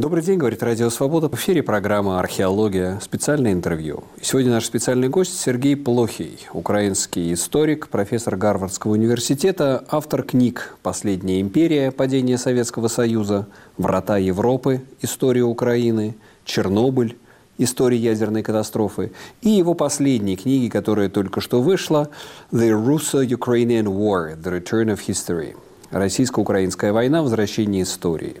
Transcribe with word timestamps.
Добрый 0.00 0.22
день, 0.22 0.38
говорит 0.38 0.62
Радио 0.62 0.88
Свобода. 0.88 1.28
В 1.28 1.34
эфире 1.34 1.62
программа 1.62 2.20
«Археология. 2.20 2.98
Специальное 3.02 3.52
интервью». 3.52 4.02
сегодня 4.22 4.52
наш 4.52 4.64
специальный 4.64 5.10
гость 5.10 5.38
Сергей 5.38 5.76
Плохий, 5.76 6.38
украинский 6.54 7.34
историк, 7.34 7.88
профессор 7.88 8.36
Гарвардского 8.36 8.92
университета, 8.92 9.84
автор 9.90 10.22
книг 10.22 10.74
«Последняя 10.82 11.42
империя. 11.42 11.90
Падение 11.90 12.38
Советского 12.38 12.88
Союза», 12.88 13.46
«Врата 13.76 14.16
Европы. 14.16 14.80
История 15.02 15.42
Украины», 15.42 16.14
«Чернобыль. 16.46 17.18
История 17.58 17.98
ядерной 17.98 18.42
катастрофы» 18.42 19.12
и 19.42 19.50
его 19.50 19.74
последней 19.74 20.38
книги, 20.38 20.70
которая 20.70 21.10
только 21.10 21.42
что 21.42 21.60
вышла 21.60 22.08
«The 22.52 22.70
Russo-Ukrainian 22.70 23.84
War. 23.84 24.34
The 24.34 24.62
Return 24.62 24.94
of 24.94 25.00
History» 25.06 25.54
Российско-украинская 25.90 26.92
война. 26.92 27.22
Возвращение 27.22 27.82
истории. 27.82 28.36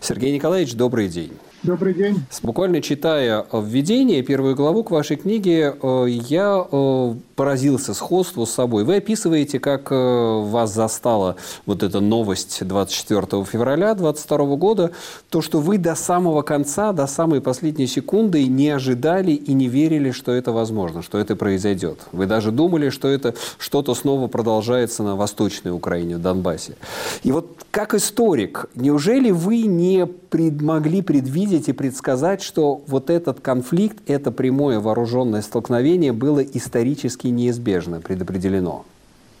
Сергей 0.00 0.32
Николаевич, 0.32 0.74
добрый 0.74 1.08
день. 1.08 1.32
Добрый 1.62 1.94
день. 1.94 2.20
Буквально 2.42 2.82
читая 2.82 3.46
введение, 3.52 4.22
первую 4.22 4.56
главу 4.56 4.82
к 4.82 4.90
вашей 4.90 5.16
книге, 5.16 5.76
э, 5.80 6.06
я 6.08 6.66
э, 6.72 7.14
поразился 7.36 7.94
сходству 7.94 8.46
с 8.46 8.50
собой. 8.50 8.82
Вы 8.82 8.96
описываете, 8.96 9.60
как 9.60 9.92
э, 9.92 9.94
вас 9.94 10.74
застала 10.74 11.36
вот 11.64 11.84
эта 11.84 12.00
новость 12.00 12.66
24 12.66 13.44
февраля 13.44 13.94
2022 13.94 14.56
года, 14.56 14.90
то, 15.30 15.40
что 15.40 15.60
вы 15.60 15.78
до 15.78 15.94
самого 15.94 16.42
конца, 16.42 16.92
до 16.92 17.06
самой 17.06 17.40
последней 17.40 17.86
секунды 17.86 18.44
не 18.48 18.70
ожидали 18.70 19.30
и 19.30 19.52
не 19.52 19.68
верили, 19.68 20.10
что 20.10 20.32
это 20.32 20.50
возможно, 20.50 21.00
что 21.00 21.18
это 21.18 21.36
произойдет. 21.36 22.00
Вы 22.10 22.26
даже 22.26 22.50
думали, 22.50 22.88
что 22.88 23.06
это 23.06 23.36
что-то 23.58 23.94
снова 23.94 24.26
продолжается 24.26 25.04
на 25.04 25.14
Восточной 25.14 25.70
Украине, 25.70 26.16
в 26.16 26.20
Донбассе. 26.20 26.74
И 27.22 27.30
вот 27.30 27.56
как 27.70 27.94
историк, 27.94 28.66
неужели 28.74 29.30
вы 29.30 29.62
не 29.62 30.06
пред, 30.06 30.60
могли 30.60 31.02
предвидеть 31.02 31.51
видеть 31.52 31.68
и 31.68 31.72
предсказать, 31.72 32.42
что 32.42 32.82
вот 32.86 33.10
этот 33.10 33.40
конфликт, 33.40 33.98
это 34.06 34.30
прямое 34.30 34.80
вооруженное 34.80 35.42
столкновение 35.42 36.12
было 36.12 36.40
исторически 36.40 37.26
неизбежно 37.28 38.00
предопределено? 38.00 38.84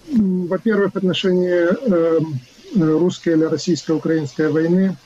Во-первых, 0.08 0.92
в 0.92 0.96
отношении 0.96 1.68
э, 1.70 2.20
русской 2.76 3.30
или 3.30 3.44
российско-украинской 3.44 4.50
войны, 4.50 4.96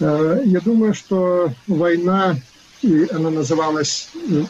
э, 0.00 0.42
я 0.46 0.60
думаю, 0.60 0.94
что 0.94 1.52
война, 1.66 2.36
и 2.80 3.06
она 3.12 3.30
называлась 3.30 4.08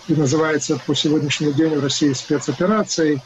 и 0.09 0.15
называется 0.15 0.81
по 0.87 0.95
сегодняшний 0.95 1.53
день 1.53 1.75
в 1.75 1.83
России 1.83 2.13
спецоперацией, 2.13 3.21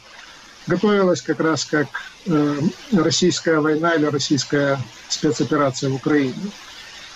готовилась 0.65 1.21
как 1.21 1.39
раз 1.39 1.65
как 1.65 1.87
э, 2.25 2.55
российская 2.93 3.59
война 3.59 3.93
или 3.93 4.05
российская 4.05 4.79
спецоперация 5.07 5.91
в 5.91 5.95
Украине. 5.95 6.33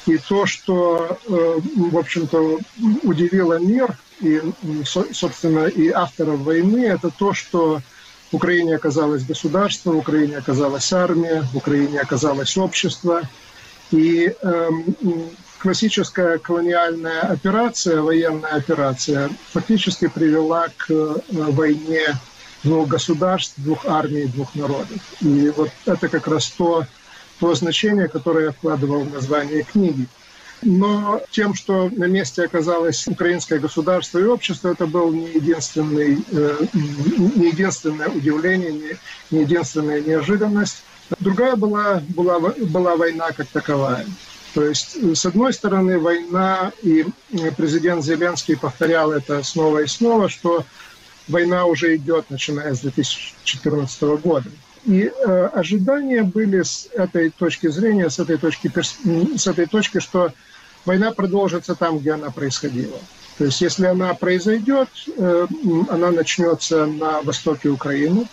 И 0.05 0.17
то, 0.17 0.45
что, 0.45 1.17
э, 1.27 1.59
в 1.75 1.97
общем-то, 1.97 2.59
удивило 3.03 3.57
мир 3.59 3.95
и, 4.19 4.41
собственно, 4.85 5.67
и 5.67 5.89
авторов 5.89 6.39
войны, 6.39 6.85
это 6.85 7.09
то, 7.09 7.33
что 7.33 7.81
в 8.31 8.35
Украине 8.35 8.75
оказалось 8.75 9.23
государство, 9.23 9.91
в 9.91 9.97
Украине 9.97 10.37
оказалась 10.37 10.91
армия, 10.91 11.45
в 11.53 11.57
Украине 11.57 11.99
оказалось 11.99 12.57
общество. 12.57 13.21
И 13.91 14.33
э, 14.41 14.69
классическая 15.59 16.37
колониальная 16.39 17.21
операция, 17.21 18.01
военная 18.01 18.55
операция, 18.55 19.29
фактически 19.51 20.07
привела 20.07 20.67
к 20.75 20.89
э, 20.89 21.15
войне 21.29 22.07
двух 22.63 22.87
государств, 22.87 23.53
двух 23.57 23.85
армий, 23.85 24.25
двух 24.25 24.55
народов. 24.55 24.99
И 25.21 25.49
вот 25.55 25.69
это 25.85 26.09
как 26.09 26.27
раз 26.27 26.47
то, 26.49 26.85
то 27.43 27.53
значение, 27.55 28.07
которое 28.07 28.45
я 28.45 28.51
вкладывал 28.53 29.01
в 29.01 29.13
название 29.13 29.63
книги. 29.63 30.07
Но 30.61 31.21
тем, 31.29 31.53
что 31.53 31.89
на 31.89 32.05
месте 32.05 32.45
оказалось 32.45 33.05
украинское 33.05 33.59
государство 33.59 34.17
и 34.17 34.23
общество, 34.23 34.69
это 34.69 34.87
был 34.87 35.11
не, 35.11 35.27
э, 35.27 36.55
не 37.35 37.47
единственное 37.47 38.07
удивление, 38.07 38.71
не, 38.71 38.91
не 39.29 39.41
единственная 39.41 39.99
неожиданность. 39.99 40.83
Другая 41.19 41.57
была, 41.57 42.01
была, 42.07 42.39
была 42.39 42.95
война 42.95 43.31
как 43.35 43.47
таковая. 43.47 44.05
То 44.53 44.63
есть, 44.63 44.95
с 45.13 45.25
одной 45.25 45.51
стороны, 45.51 45.99
война, 45.99 46.71
и 46.81 47.05
президент 47.57 48.05
Зеленский 48.05 48.55
повторял 48.55 49.11
это 49.11 49.43
снова 49.43 49.79
и 49.79 49.87
снова, 49.87 50.29
что 50.29 50.63
война 51.27 51.65
уже 51.65 51.97
идет, 51.97 52.29
начиная 52.29 52.73
с 52.73 52.79
2014 52.79 54.01
года. 54.23 54.49
И 54.85 55.09
э, 55.09 55.45
ожидания 55.53 56.23
были 56.23 56.61
с 56.61 56.89
этой 56.93 57.29
точки 57.29 57.67
зрения, 57.67 58.09
с 58.09 58.19
этой 58.19 58.37
точки, 58.37 58.71
с 59.37 59.47
этой 59.47 59.65
точки, 59.65 59.99
что 59.99 60.33
война 60.85 61.11
продолжится 61.11 61.75
там, 61.75 61.99
где 61.99 62.11
она 62.11 62.31
происходила. 62.31 62.99
То 63.37 63.45
есть 63.45 63.61
если 63.61 63.85
она 63.85 64.13
произойдет, 64.13 64.89
э, 65.17 65.47
она 65.89 66.11
начнется 66.11 66.85
на 66.85 67.21
востоке 67.21 67.69
Украины. 67.69 68.27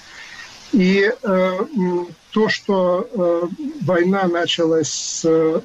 И 0.72 1.12
э, 1.22 1.58
то, 2.30 2.48
что 2.48 3.08
э, 3.12 3.42
война 3.82 4.26
началась 4.26 4.92
с 4.92 5.22
э, 5.24 5.60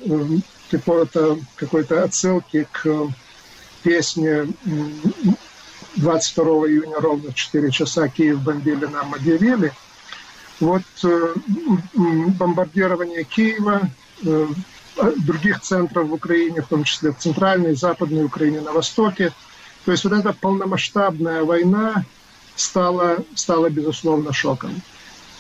какой-то 0.70 1.40
какой 1.56 1.84
отсылки 1.84 2.68
к 2.72 2.88
песне 3.82 4.48
22 5.96 6.46
июня 6.46 7.00
ровно 7.00 7.32
в 7.32 7.36
4 7.36 7.72
часа 7.72 8.08
Киев 8.08 8.40
бомбили, 8.42 8.86
нам 8.86 9.16
объявили– 9.16 9.74
вот 10.60 10.84
э, 11.04 11.34
бомбардирование 11.94 13.24
Киева, 13.24 13.90
э, 14.24 14.48
других 15.18 15.62
центров 15.62 16.08
в 16.08 16.14
Украине, 16.14 16.62
в 16.62 16.68
том 16.68 16.84
числе 16.84 17.12
в 17.12 17.18
центральной 17.18 17.74
и 17.74 17.76
западной 17.76 18.24
Украине, 18.24 18.62
на 18.62 18.72
востоке. 18.72 19.34
То 19.84 19.92
есть 19.92 20.04
вот 20.04 20.14
эта 20.14 20.34
полномасштабная 20.34 21.44
война 21.44 22.06
стала, 22.56 23.18
стала 23.36 23.70
безусловно, 23.70 24.34
шоком. 24.34 24.82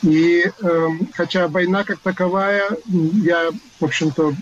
И 0.01 0.45
э, 0.45 0.87
хотя 1.13 1.47
война 1.47 1.83
как 1.83 1.99
таковая, 1.99 2.69
я, 2.85 3.51
в 3.79 3.85
общем-то, 3.85 4.35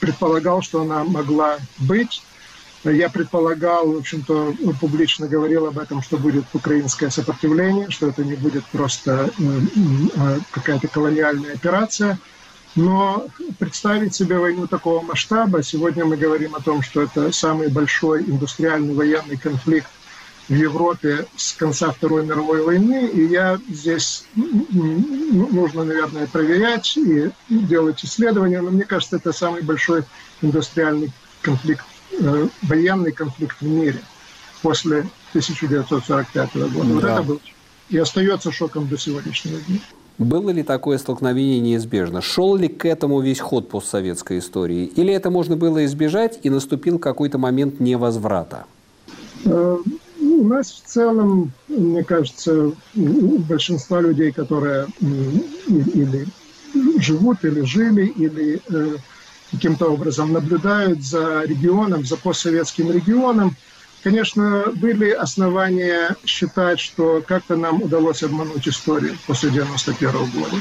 предполагал, 0.00 0.62
что 0.62 0.82
она 0.82 1.04
могла 1.04 1.58
быть, 1.78 2.22
я 2.90 3.08
предполагал, 3.08 3.92
в 3.92 3.98
общем-то, 3.98 4.54
публично 4.80 5.26
говорил 5.26 5.66
об 5.66 5.78
этом, 5.78 6.02
что 6.02 6.18
будет 6.18 6.44
украинское 6.52 7.10
сопротивление, 7.10 7.90
что 7.90 8.08
это 8.08 8.24
не 8.24 8.34
будет 8.34 8.64
просто 8.66 9.30
э, 9.38 9.42
э, 10.16 10.38
какая-то 10.50 10.88
колониальная 10.88 11.54
операция. 11.54 12.18
Но 12.76 13.28
представить 13.58 14.14
себе 14.14 14.36
войну 14.36 14.66
такого 14.66 15.00
масштаба, 15.00 15.62
сегодня 15.62 16.04
мы 16.04 16.16
говорим 16.16 16.56
о 16.56 16.60
том, 16.60 16.82
что 16.82 17.02
это 17.02 17.32
самый 17.32 17.68
большой 17.68 18.22
индустриальный 18.22 18.94
военный 18.94 19.36
конфликт 19.36 19.88
в 20.48 20.54
Европе 20.54 21.26
с 21.36 21.52
конца 21.52 21.90
Второй 21.90 22.26
мировой 22.26 22.62
войны, 22.62 23.06
и 23.06 23.26
я 23.26 23.58
здесь 23.70 24.26
нужно, 24.34 25.84
наверное, 25.84 26.26
проверять 26.26 26.96
и 26.96 27.30
делать 27.48 28.04
исследования, 28.04 28.60
но 28.60 28.70
мне 28.70 28.84
кажется, 28.84 29.16
это 29.16 29.32
самый 29.32 29.62
большой 29.62 30.02
индустриальный 30.42 31.12
конфликт 31.40 31.84
военный 32.62 33.12
конфликт 33.12 33.60
в 33.60 33.66
мире 33.66 34.00
после 34.62 35.06
1945 35.30 36.54
года. 36.54 36.70
Да. 36.70 36.82
Вот 36.82 37.04
это 37.04 37.22
был 37.22 37.40
и 37.90 37.98
остается 37.98 38.50
шоком 38.50 38.88
до 38.88 38.98
сегодняшнего 38.98 39.60
дня. 39.60 39.78
Было 40.16 40.50
ли 40.50 40.62
такое 40.62 40.98
столкновение 40.98 41.58
неизбежно? 41.60 42.22
Шел 42.22 42.54
ли 42.54 42.68
к 42.68 42.84
этому 42.86 43.20
весь 43.20 43.40
ход 43.40 43.68
постсоветской 43.68 44.38
истории? 44.38 44.84
Или 44.84 45.12
это 45.12 45.30
можно 45.30 45.56
было 45.56 45.84
избежать, 45.84 46.38
и 46.44 46.50
наступил 46.50 46.98
какой-то 47.00 47.36
момент 47.36 47.80
невозврата? 47.80 48.64
Э, 49.44 49.78
ну, 50.20 50.40
у 50.40 50.44
нас 50.46 50.70
в 50.70 50.88
целом, 50.88 51.52
мне 51.68 52.04
кажется, 52.04 52.72
у 52.94 53.38
большинства 53.38 54.00
людей, 54.00 54.30
которые 54.30 54.86
или 55.68 56.26
живут, 56.98 57.44
или 57.44 57.62
жили, 57.62 58.06
или 58.06 58.62
э, 58.70 58.96
каким-то 59.54 59.86
образом 59.86 60.32
наблюдают 60.32 61.02
за 61.02 61.42
регионом, 61.44 62.04
за 62.04 62.16
постсоветским 62.16 62.90
регионом, 62.90 63.56
конечно, 64.02 64.64
были 64.74 65.10
основания 65.10 66.16
считать, 66.24 66.80
что 66.80 67.22
как-то 67.26 67.56
нам 67.56 67.82
удалось 67.82 68.22
обмануть 68.22 68.68
историю 68.68 69.16
после 69.26 69.50
91 69.50 70.12
года. 70.30 70.56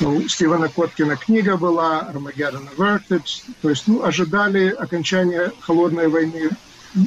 Ну, 0.00 0.16
у 0.16 0.28
Стивена 0.28 0.68
Коткина 0.68 1.16
книга 1.16 1.56
была 1.56 2.10
«Armageddon 2.12 2.68
Averted», 2.76 3.22
то 3.60 3.70
есть 3.70 3.86
ну, 3.86 4.02
ожидали 4.02 4.68
окончания 4.68 5.52
холодной 5.60 6.08
войны 6.08 6.50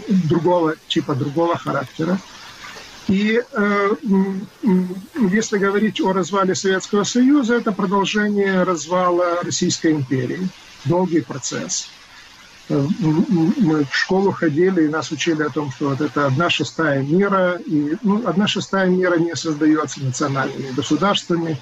другого 0.08 0.76
типа, 0.88 1.16
другого 1.16 1.58
характера. 1.58 2.20
И 3.08 3.42
э, 3.52 3.90
если 5.32 5.58
говорить 5.58 6.02
о 6.02 6.12
развале 6.14 6.56
Советского 6.56 7.04
Союза, 7.04 7.56
это 7.56 7.72
продолжение 7.72 8.64
развала 8.64 9.42
Российской 9.44 9.92
империи 9.92 10.50
долгий 10.86 11.22
процесс. 11.22 11.90
Э, 12.70 12.88
мы 13.00 13.86
в 13.86 13.96
школу 13.96 14.32
ходили 14.32 14.86
и 14.86 14.88
нас 14.90 15.12
учили 15.12 15.44
о 15.44 15.50
том, 15.50 15.72
что 15.72 15.90
вот 15.90 16.02
это 16.02 16.26
одна 16.26 16.50
шестая 16.50 17.02
мира, 17.04 17.60
и 17.66 17.96
ну, 18.02 18.28
одна 18.28 18.48
шестая 18.48 18.88
мира 18.88 19.18
не 19.18 19.36
создается 19.36 20.02
национальными 20.02 20.72
государствами. 20.72 21.62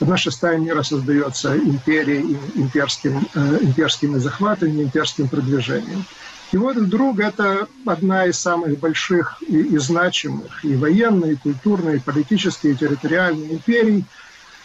одна 0.00 0.16
шестая 0.16 0.58
мира 0.58 0.82
создается 0.82 1.56
империей, 1.56 2.38
имперским, 2.54 3.28
э, 3.34 3.58
имперскими 3.60 4.18
захватами, 4.18 4.84
имперским 4.84 5.28
продвижением. 5.28 6.04
И 6.50 6.56
вот 6.56 6.76
вдруг 6.76 7.20
это 7.20 7.68
одна 7.84 8.24
из 8.24 8.38
самых 8.38 8.78
больших 8.78 9.42
и, 9.46 9.58
и 9.58 9.78
значимых 9.78 10.64
и 10.64 10.76
военной, 10.76 11.32
и 11.32 11.36
культурной, 11.36 11.96
и 11.96 12.00
политической, 12.00 12.72
и 12.72 12.74
территориальной 12.74 13.52
империй 13.52 14.04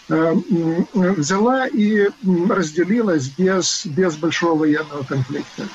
взяла 0.09 1.67
и 1.67 2.09
разделилась 2.49 3.27
без, 3.29 3.85
без 3.85 4.15
большого 4.15 4.59
военного 4.59 5.03
конфликта. 5.03 5.67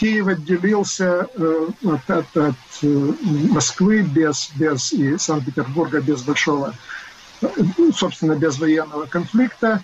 Киев 0.00 0.28
отделился 0.28 1.28
э, 1.34 1.68
от, 1.84 2.10
от, 2.10 2.36
от 2.36 2.54
э, 2.82 3.12
Москвы 3.50 4.00
без, 4.00 4.50
без 4.56 4.94
и 4.94 5.18
Санкт-Петербурга 5.18 6.00
без 6.00 6.22
большого, 6.22 6.74
э, 7.42 7.48
собственно, 7.94 8.34
без 8.34 8.58
военного 8.58 9.04
конфликта. 9.04 9.82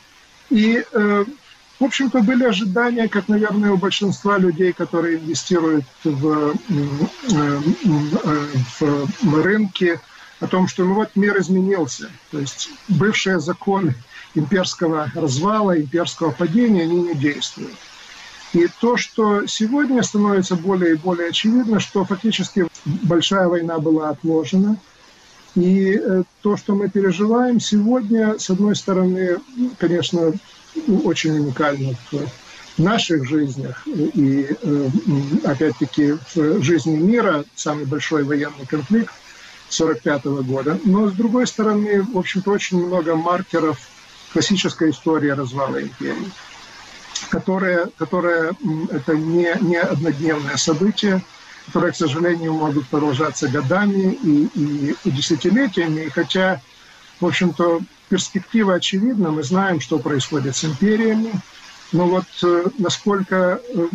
И, 0.48 0.82
в 0.92 1.84
общем-то, 1.84 2.20
были 2.20 2.44
ожидания, 2.44 3.08
как, 3.08 3.26
наверное, 3.26 3.72
у 3.72 3.76
большинства 3.76 4.38
людей, 4.38 4.72
которые 4.72 5.18
инвестируют 5.18 5.84
в, 6.04 6.54
в, 8.78 9.08
в 9.22 9.42
рынки, 9.42 10.00
о 10.40 10.46
том, 10.46 10.68
что 10.68 10.84
ну 10.84 10.94
вот 10.94 11.10
мир 11.14 11.38
изменился. 11.40 12.10
То 12.30 12.40
есть 12.40 12.70
бывшие 12.88 13.40
законы 13.40 13.94
имперского 14.34 15.10
развала, 15.14 15.78
имперского 15.78 16.30
падения, 16.30 16.82
они 16.82 17.02
не 17.02 17.14
действуют. 17.14 17.74
И 18.52 18.68
то, 18.80 18.96
что 18.96 19.46
сегодня 19.46 20.02
становится 20.02 20.56
более 20.56 20.92
и 20.92 20.96
более 20.96 21.28
очевидно, 21.28 21.80
что 21.80 22.04
фактически 22.04 22.66
большая 22.84 23.48
война 23.48 23.78
была 23.78 24.10
отложена. 24.10 24.78
И 25.54 25.98
э, 25.98 26.22
то, 26.42 26.56
что 26.56 26.74
мы 26.74 26.90
переживаем 26.90 27.60
сегодня, 27.60 28.38
с 28.38 28.50
одной 28.50 28.76
стороны, 28.76 29.38
конечно, 29.78 30.32
очень 31.04 31.38
уникально 31.38 31.94
в 32.12 32.78
наших 32.78 33.26
жизнях 33.26 33.82
и, 33.86 34.54
э, 34.62 34.88
опять-таки, 35.44 36.16
в 36.34 36.62
жизни 36.62 36.96
мира, 36.96 37.44
самый 37.54 37.86
большой 37.86 38.24
военный 38.24 38.66
конфликт 38.66 39.12
1945 39.68 40.24
года. 40.46 40.78
Но, 40.84 41.08
с 41.08 41.12
другой 41.12 41.46
стороны, 41.46 42.02
в 42.02 42.16
общем-то, 42.16 42.50
очень 42.50 42.84
много 42.86 43.16
маркеров 43.16 43.78
классической 44.32 44.90
истории 44.90 45.28
развала 45.28 45.82
империи 45.82 46.32
которое, 47.30 47.86
которое 47.98 48.52
это 48.90 49.16
не, 49.16 49.54
не 49.60 49.76
однодневное 49.76 50.56
событие, 50.56 51.22
которые, 51.66 51.92
к 51.92 51.96
сожалению, 51.96 52.52
могут 52.52 52.86
продолжаться 52.88 53.48
годами 53.48 54.12
и, 54.22 54.94
и 55.04 55.10
десятилетиями. 55.10 56.02
И 56.02 56.10
хотя, 56.10 56.60
в 57.20 57.26
общем-то, 57.26 57.80
перспектива 58.08 58.74
очевидна, 58.74 59.30
мы 59.30 59.42
знаем, 59.42 59.80
что 59.80 59.98
происходит 59.98 60.56
с 60.56 60.64
империями, 60.64 61.32
но 61.92 62.06
вот 62.06 62.24
э, 62.42 62.64
насколько 62.78 63.60
э, 63.74 63.88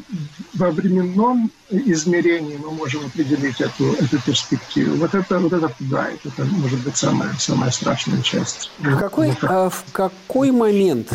во 0.53 0.71
временном 0.71 1.51
измерении 1.69 2.57
мы 2.57 2.71
можем 2.71 3.05
определить 3.05 3.61
эту, 3.61 3.93
эту 3.93 4.21
перспективу, 4.21 4.95
вот 4.97 5.13
это, 5.15 5.39
вот 5.39 5.53
это 5.53 5.69
пугает. 5.69 6.19
Это 6.25 6.43
может 6.45 6.79
быть 6.81 6.97
самая, 6.97 7.33
самая 7.39 7.71
страшная 7.71 8.21
часть. 8.21 8.71
В 8.79 8.97
какой, 8.97 9.33
а, 9.41 9.69
в 9.69 9.83
какой 9.91 10.51
момент 10.51 11.09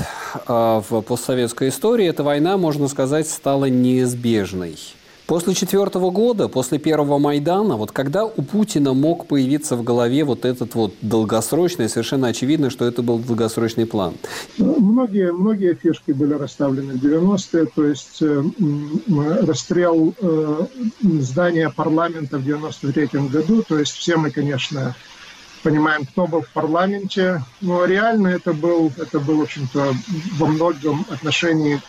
в 0.46 1.02
постсоветской 1.02 1.69
истории 1.69 2.06
эта 2.06 2.23
война, 2.23 2.56
можно 2.56 2.88
сказать, 2.88 3.29
стала 3.29 3.67
неизбежной? 3.67 4.79
После 5.26 5.55
четвертого 5.55 6.11
года, 6.11 6.46
после 6.49 6.78
первого 6.78 7.19
Майдана, 7.19 7.76
вот 7.76 7.90
когда 7.90 8.25
у 8.25 8.43
Путина 8.43 8.94
мог 8.94 9.26
появиться 9.26 9.75
в 9.75 9.82
голове 9.82 10.23
вот 10.23 10.44
этот 10.44 10.76
вот 10.76 10.94
долгосрочный, 11.02 11.88
совершенно 11.88 12.28
очевидно, 12.28 12.70
что 12.70 12.84
это 12.84 13.02
был 13.02 13.19
долгосрочный 13.19 13.87
план? 13.87 14.14
Многие, 14.56 15.32
многие 15.32 15.75
фишки 15.75 16.12
были 16.12 16.34
расставлены 16.34 16.94
в 16.94 17.05
90-е, 17.05 17.67
то 17.75 17.84
есть 17.84 18.23
э, 18.23 18.44
расстрел 19.44 20.14
э, 20.20 20.67
здания 21.02 21.70
парламента 21.70 22.38
в 22.38 22.44
93 22.44 23.29
году, 23.29 23.64
то 23.69 23.79
есть 23.81 23.94
все 23.94 24.17
мы, 24.17 24.31
конечно, 24.31 24.94
понимаем, 25.66 26.06
кто 26.06 26.28
был 26.28 26.42
в 26.42 26.48
парламенте, 26.50 27.42
но 27.60 27.84
реально 27.86 28.28
это 28.28 28.52
был, 28.52 28.92
это 28.98 29.18
был, 29.18 29.38
в 29.38 29.42
общем-то, 29.42 29.96
во 30.34 30.46
многом 30.46 31.04
отношении, 31.10 31.82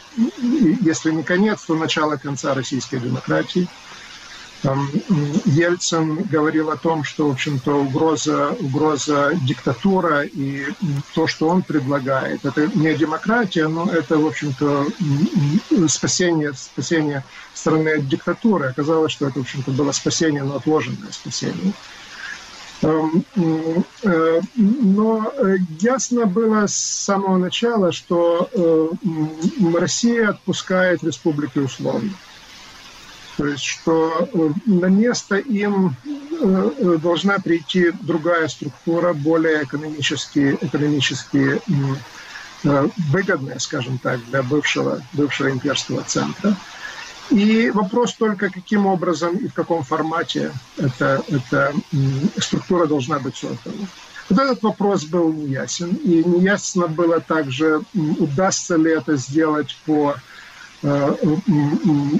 если 0.81 1.11
не 1.11 1.21
конец, 1.21 1.61
то 1.61 1.75
начало 1.75 2.15
конца 2.15 2.55
российской 2.55 2.99
демократии. 2.99 3.67
Там, 4.63 4.89
Ельцин 5.45 6.23
говорил 6.23 6.71
о 6.71 6.75
том, 6.75 7.03
что, 7.03 7.27
в 7.27 7.33
общем-то, 7.33 7.75
угроза, 7.75 8.49
угроза 8.59 9.33
диктатура 9.43 10.23
и 10.23 10.65
то, 11.13 11.27
что 11.27 11.47
он 11.47 11.61
предлагает, 11.61 12.45
это 12.45 12.67
не 12.73 12.95
демократия, 12.95 13.67
но 13.67 13.87
это, 13.91 14.17
в 14.17 14.25
общем-то, 14.25 14.87
спасение, 15.87 16.53
спасение 16.55 17.23
страны 17.53 17.89
от 17.89 18.07
диктатуры. 18.07 18.69
Оказалось, 18.69 19.11
что 19.11 19.27
это, 19.27 19.37
в 19.37 19.43
общем-то, 19.43 19.69
было 19.69 19.91
спасение, 19.91 20.41
но 20.41 20.55
отложенное 20.55 21.11
спасение. 21.11 21.73
Эм, 22.83 23.25
э, 24.03 24.41
но 24.55 25.33
э, 25.35 25.55
ясно 25.79 26.27
было 26.27 26.67
с 26.67 26.75
самого 26.75 27.37
начала, 27.37 27.91
что 27.91 28.49
э, 28.53 28.89
Россия 29.79 30.29
отпускает 30.29 31.03
республики 31.03 31.57
условно. 31.57 32.11
То 33.37 33.47
есть, 33.47 33.63
что 33.63 34.27
на 34.65 34.87
место 34.87 35.35
им 35.35 35.95
должна 37.03 37.37
прийти 37.37 37.91
другая 37.91 38.47
структура, 38.47 39.13
более 39.13 39.63
экономически, 39.63 40.57
экономически 40.59 41.61
выгодная, 42.63 43.59
скажем 43.59 43.99
так, 43.99 44.25
для 44.25 44.41
бывшего, 44.41 45.03
бывшего 45.13 45.51
имперского 45.51 46.01
центра. 46.01 46.57
И 47.29 47.69
вопрос 47.71 48.13
только, 48.13 48.49
каким 48.49 48.85
образом 48.85 49.35
и 49.35 49.47
в 49.47 49.53
каком 49.53 49.83
формате 49.83 50.51
эта, 50.77 51.23
эта 51.27 51.73
структура 52.37 52.87
должна 52.87 53.19
быть 53.19 53.35
создана. 53.35 53.87
Вот 54.29 54.39
этот 54.39 54.63
вопрос 54.63 55.05
был 55.05 55.31
неясен. 55.31 55.93
И 56.03 56.23
неясно 56.23 56.87
было 56.87 57.19
также, 57.19 57.81
удастся 57.93 58.75
ли 58.75 58.91
это 58.91 59.15
сделать 59.15 59.77
по 59.85 60.15
э, 60.83 61.15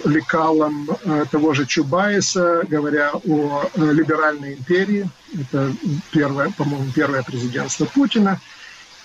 лекалам 0.06 0.90
э, 0.90 1.26
того 1.30 1.54
же 1.54 1.66
Чубайса, 1.66 2.64
говоря 2.68 3.12
о 3.14 3.64
э, 3.74 3.92
либеральной 3.92 4.54
империи. 4.56 5.10
Это 5.34 5.74
первое, 6.12 6.52
по-моему, 6.52 6.92
первое 6.94 7.24
президентство 7.24 7.86
Путина– 7.86 8.40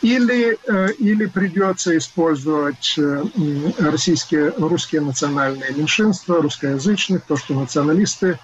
или, 0.02 0.58
э, 0.66 0.92
или 0.98 1.26
придется 1.26 1.96
использовать 1.96 2.94
э, 2.98 3.24
российские, 3.78 4.50
русские 4.50 5.00
национальные 5.00 5.72
меньшинства, 5.72 6.42
русскоязычных, 6.42 7.22
то, 7.22 7.36
что 7.36 7.54
националисты, 7.54 8.38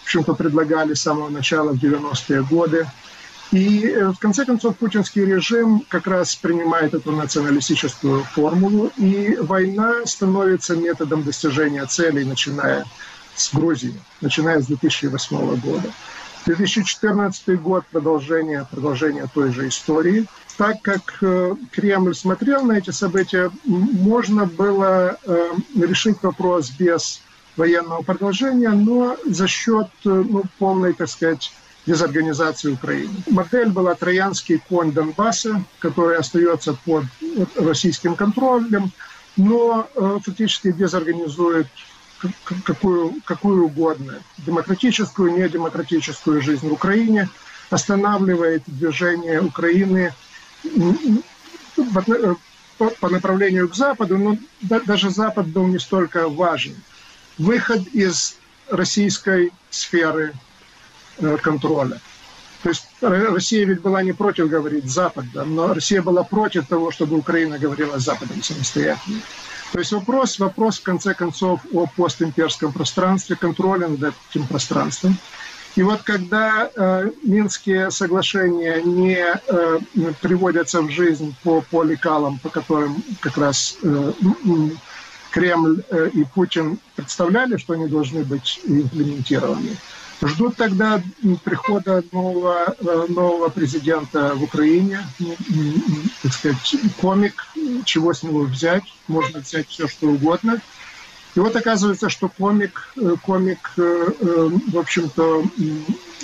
в 0.00 0.04
общем-то, 0.04 0.34
предлагали 0.34 0.94
с 0.94 1.02
самого 1.02 1.28
начала 1.28 1.72
в 1.72 1.76
90-е 1.76 2.42
годы. 2.42 2.86
И 3.52 3.86
э, 3.86 4.08
в 4.08 4.18
конце 4.18 4.46
концов 4.46 4.78
путинский 4.78 5.26
режим 5.26 5.84
как 5.88 6.06
раз 6.06 6.34
принимает 6.34 6.94
эту 6.94 7.12
националистическую 7.12 8.24
формулу, 8.24 8.90
и 8.96 9.36
война 9.38 10.06
становится 10.06 10.74
методом 10.76 11.24
достижения 11.24 11.84
целей, 11.84 12.24
начиная 12.24 12.86
с 13.36 13.52
Грузии, 13.52 13.94
начиная 14.22 14.62
с 14.62 14.66
2008 14.66 15.56
года. 15.60 15.92
2014 16.46 17.60
год 17.60 17.84
продолжение, 17.90 18.66
продолжение 18.70 19.28
той 19.32 19.52
же 19.52 19.68
истории– 19.68 20.26
так 20.56 20.82
как 20.82 21.18
э, 21.22 21.54
Кремль 21.70 22.14
смотрел 22.14 22.64
на 22.64 22.72
эти 22.72 22.90
события, 22.90 23.50
можно 23.64 24.46
было 24.46 25.18
э, 25.24 25.50
решить 25.76 26.22
вопрос 26.22 26.70
без 26.70 27.20
военного 27.56 28.02
продолжения, 28.02 28.70
но 28.70 29.16
за 29.24 29.46
счет 29.46 29.88
э, 30.04 30.08
ну, 30.08 30.44
полной, 30.58 30.92
так 30.92 31.08
сказать, 31.08 31.52
дезорганизации 31.86 32.70
Украины. 32.70 33.12
Модель 33.28 33.70
была 33.70 33.94
троянский 33.94 34.58
конь 34.68 34.92
Донбасса, 34.92 35.64
который 35.80 36.16
остается 36.16 36.74
под 36.84 37.04
российским 37.56 38.14
контролем, 38.14 38.92
но 39.36 39.88
фактически 40.24 40.70
дезорганизует 40.70 41.66
какую, 42.64 43.14
какую 43.24 43.66
угодно 43.66 44.20
демократическую, 44.38 45.32
недемократическую 45.32 46.40
жизнь 46.42 46.68
в 46.68 46.72
Украине, 46.72 47.28
останавливает 47.70 48.62
движение 48.66 49.40
Украины 49.40 50.12
по 53.00 53.08
направлению 53.08 53.68
к 53.68 53.74
Западу, 53.74 54.18
но 54.18 54.38
даже 54.60 55.10
Запад 55.10 55.46
был 55.48 55.66
не 55.66 55.78
столько 55.78 56.28
важен. 56.28 56.74
Выход 57.38 57.86
из 57.88 58.36
российской 58.68 59.52
сферы 59.70 60.34
э, 61.18 61.36
контроля. 61.40 62.00
То 62.62 62.68
есть 62.68 62.86
Россия 63.00 63.66
ведь 63.66 63.80
была 63.80 64.02
не 64.02 64.12
против 64.12 64.48
говорить 64.48 64.84
Запад, 64.84 65.24
да, 65.34 65.44
но 65.44 65.74
Россия 65.74 66.00
была 66.00 66.22
против 66.22 66.66
того, 66.68 66.92
чтобы 66.92 67.16
Украина 67.16 67.58
говорила 67.58 67.98
с 67.98 68.04
Западом 68.04 68.42
самостоятельно. 68.42 69.20
То 69.72 69.78
есть 69.78 69.92
вопрос, 69.92 70.38
вопрос 70.38 70.78
в 70.78 70.82
конце 70.82 71.14
концов 71.14 71.60
о 71.72 71.86
постимперском 71.86 72.72
пространстве, 72.72 73.36
контроле 73.36 73.86
над 73.88 74.14
этим 74.30 74.46
пространством. 74.46 75.16
И 75.76 75.82
вот 75.82 76.02
когда 76.02 76.70
э, 76.74 77.10
Минские 77.22 77.90
соглашения 77.90 78.82
не 78.82 79.16
э, 79.16 79.78
приводятся 80.20 80.82
в 80.82 80.90
жизнь 80.90 81.34
по, 81.42 81.62
по 81.62 81.82
лекалам, 81.82 82.38
по 82.38 82.50
которым 82.50 83.02
как 83.20 83.38
раз 83.38 83.78
э, 83.82 84.12
Кремль 85.30 85.82
э, 85.88 86.10
и 86.12 86.24
Путин 86.24 86.78
представляли, 86.94 87.56
что 87.56 87.72
они 87.72 87.88
должны 87.88 88.22
быть 88.22 88.60
имплементированы, 88.64 89.78
ждут 90.22 90.56
тогда 90.56 91.02
прихода 91.44 92.02
нового, 92.12 92.74
э, 92.78 93.06
нового 93.08 93.48
президента 93.48 94.34
в 94.34 94.42
Украине, 94.42 95.06
так 96.22 96.32
сказать, 96.32 96.74
комик, 97.00 97.46
чего 97.84 98.12
с 98.12 98.22
него 98.22 98.42
взять, 98.42 98.84
можно 99.08 99.40
взять 99.40 99.68
все, 99.68 99.88
что 99.88 100.08
угодно– 100.08 100.60
и 101.34 101.40
вот 101.40 101.56
оказывается, 101.56 102.10
что 102.10 102.28
комик, 102.28 102.88
э, 102.96 103.16
комик 103.22 103.72
э, 103.78 104.12
в 104.20 104.78
общем-то, 104.78 105.44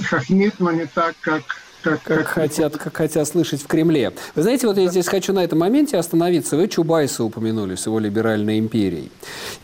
хохмит, 0.05 0.55
но 0.59 0.71
не 0.71 0.87
так, 0.87 1.17
как 1.21 1.43
как, 1.89 2.03
как, 2.03 2.19
как, 2.19 2.27
хотят, 2.27 2.77
как 2.77 2.97
хотят 2.97 3.27
слышать 3.27 3.63
в 3.63 3.67
Кремле. 3.67 4.13
Вы 4.35 4.43
знаете, 4.43 4.67
вот 4.67 4.77
я 4.77 4.89
здесь 4.89 5.07
хочу 5.07 5.33
на 5.33 5.43
этом 5.43 5.59
моменте 5.59 5.97
остановиться. 5.97 6.57
Вы 6.57 6.69
Чубайса 6.69 7.25
упомянули 7.25 7.75
с 7.75 7.87
его 7.87 7.99
либеральной 7.99 8.59
империей. 8.59 9.11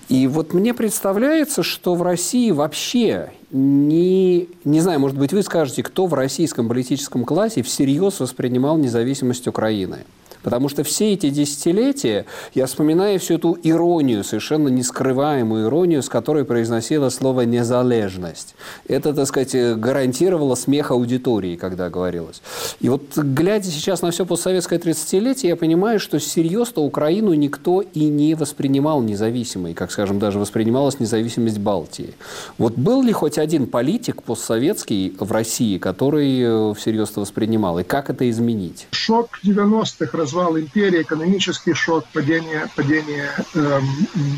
И 0.09 0.27
вот 0.27 0.53
мне 0.55 0.75
представляется, 0.75 1.63
что 1.63 1.95
в 1.95 2.03
России 2.03 2.51
вообще 2.51 3.33
не, 3.51 4.49
не 4.65 4.81
знаю, 4.81 5.01
может 5.01 5.19
быть, 5.19 5.33
вы 5.33 5.43
скажете, 5.43 5.83
кто 5.83 6.07
в 6.07 6.15
российском 6.15 6.69
политическом 6.69 7.25
классе 7.25 7.63
всерьез 7.63 8.21
воспринимал 8.21 8.77
независимость 8.77 9.47
Украины. 9.47 10.05
Потому 10.45 10.69
что 10.69 10.85
все 10.85 11.15
эти 11.15 11.31
десятилетия 11.31 12.27
я 12.55 12.67
вспоминаю 12.67 13.19
всю 13.19 13.35
эту 13.35 13.59
иронию, 13.63 14.23
совершенно 14.23 14.69
нескрываемую 14.69 15.67
иронию, 15.67 16.03
с 16.03 16.09
которой 16.11 16.45
произносило 16.45 17.09
слово 17.09 17.41
«незалежность». 17.41 18.55
Это, 18.87 19.15
так 19.15 19.27
сказать, 19.27 19.55
гарантировало 19.81 20.55
смех 20.55 20.91
аудитории, 20.91 21.57
когда 21.57 21.89
говорилось. 21.89 22.43
И 22.81 22.91
вот 22.91 23.17
глядя 23.17 23.71
сейчас 23.71 24.03
на 24.03 24.11
все 24.11 24.27
постсоветское 24.27 24.79
30-летие, 24.79 25.49
я 25.49 25.57
понимаю, 25.57 25.99
что 25.99 26.21
серьезно 26.21 26.83
Украину 26.83 27.33
никто 27.33 27.81
и 27.81 28.05
не 28.05 28.35
воспринимал 28.35 29.01
независимой, 29.01 29.73
как, 29.73 29.91
скажем, 29.91 30.19
даже 30.19 30.39
воспринималась 30.39 31.01
независимость 31.01 31.59
Балтии. 31.59 32.15
Вот 32.59 32.75
был 32.75 33.03
ли 33.03 33.13
хоть 33.13 33.39
один 33.39 33.67
политик 33.67 34.23
постсоветский 34.23 35.17
в 35.19 35.33
России, 35.33 35.79
который 35.79 36.41
э, 36.41 36.75
всерьез 36.75 37.17
воспринимал, 37.17 37.79
и 37.79 37.83
как 37.83 38.11
это 38.11 38.29
изменить? 38.29 38.87
Шок 38.91 39.41
90-х 39.43 40.19
раз 40.19 40.34
развал 40.35 40.59
империи, 40.59 41.03
экономический 41.03 41.75
шок, 41.75 42.07
падение, 42.13 42.69
падение 42.75 43.31
э, 43.55 43.81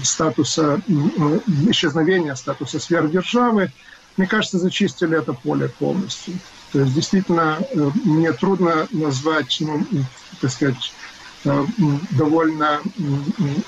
статуса, 0.05 0.81
э, 0.87 1.41
исчезновение 1.71 2.37
статуса 2.37 2.79
сверхдержавы, 2.79 3.73
мне 4.17 4.27
кажется, 4.27 4.59
зачистили 4.59 5.19
это 5.19 5.33
поле 5.33 5.69
полностью. 5.69 6.35
То 6.73 6.81
есть 6.81 6.95
действительно 6.95 7.59
э, 7.61 7.91
мне 8.05 8.33
трудно 8.33 8.87
назвать, 8.91 9.57
ну, 9.61 9.87
так 10.41 10.51
сказать, 10.51 10.93
э, 11.45 11.65
довольно 12.11 12.81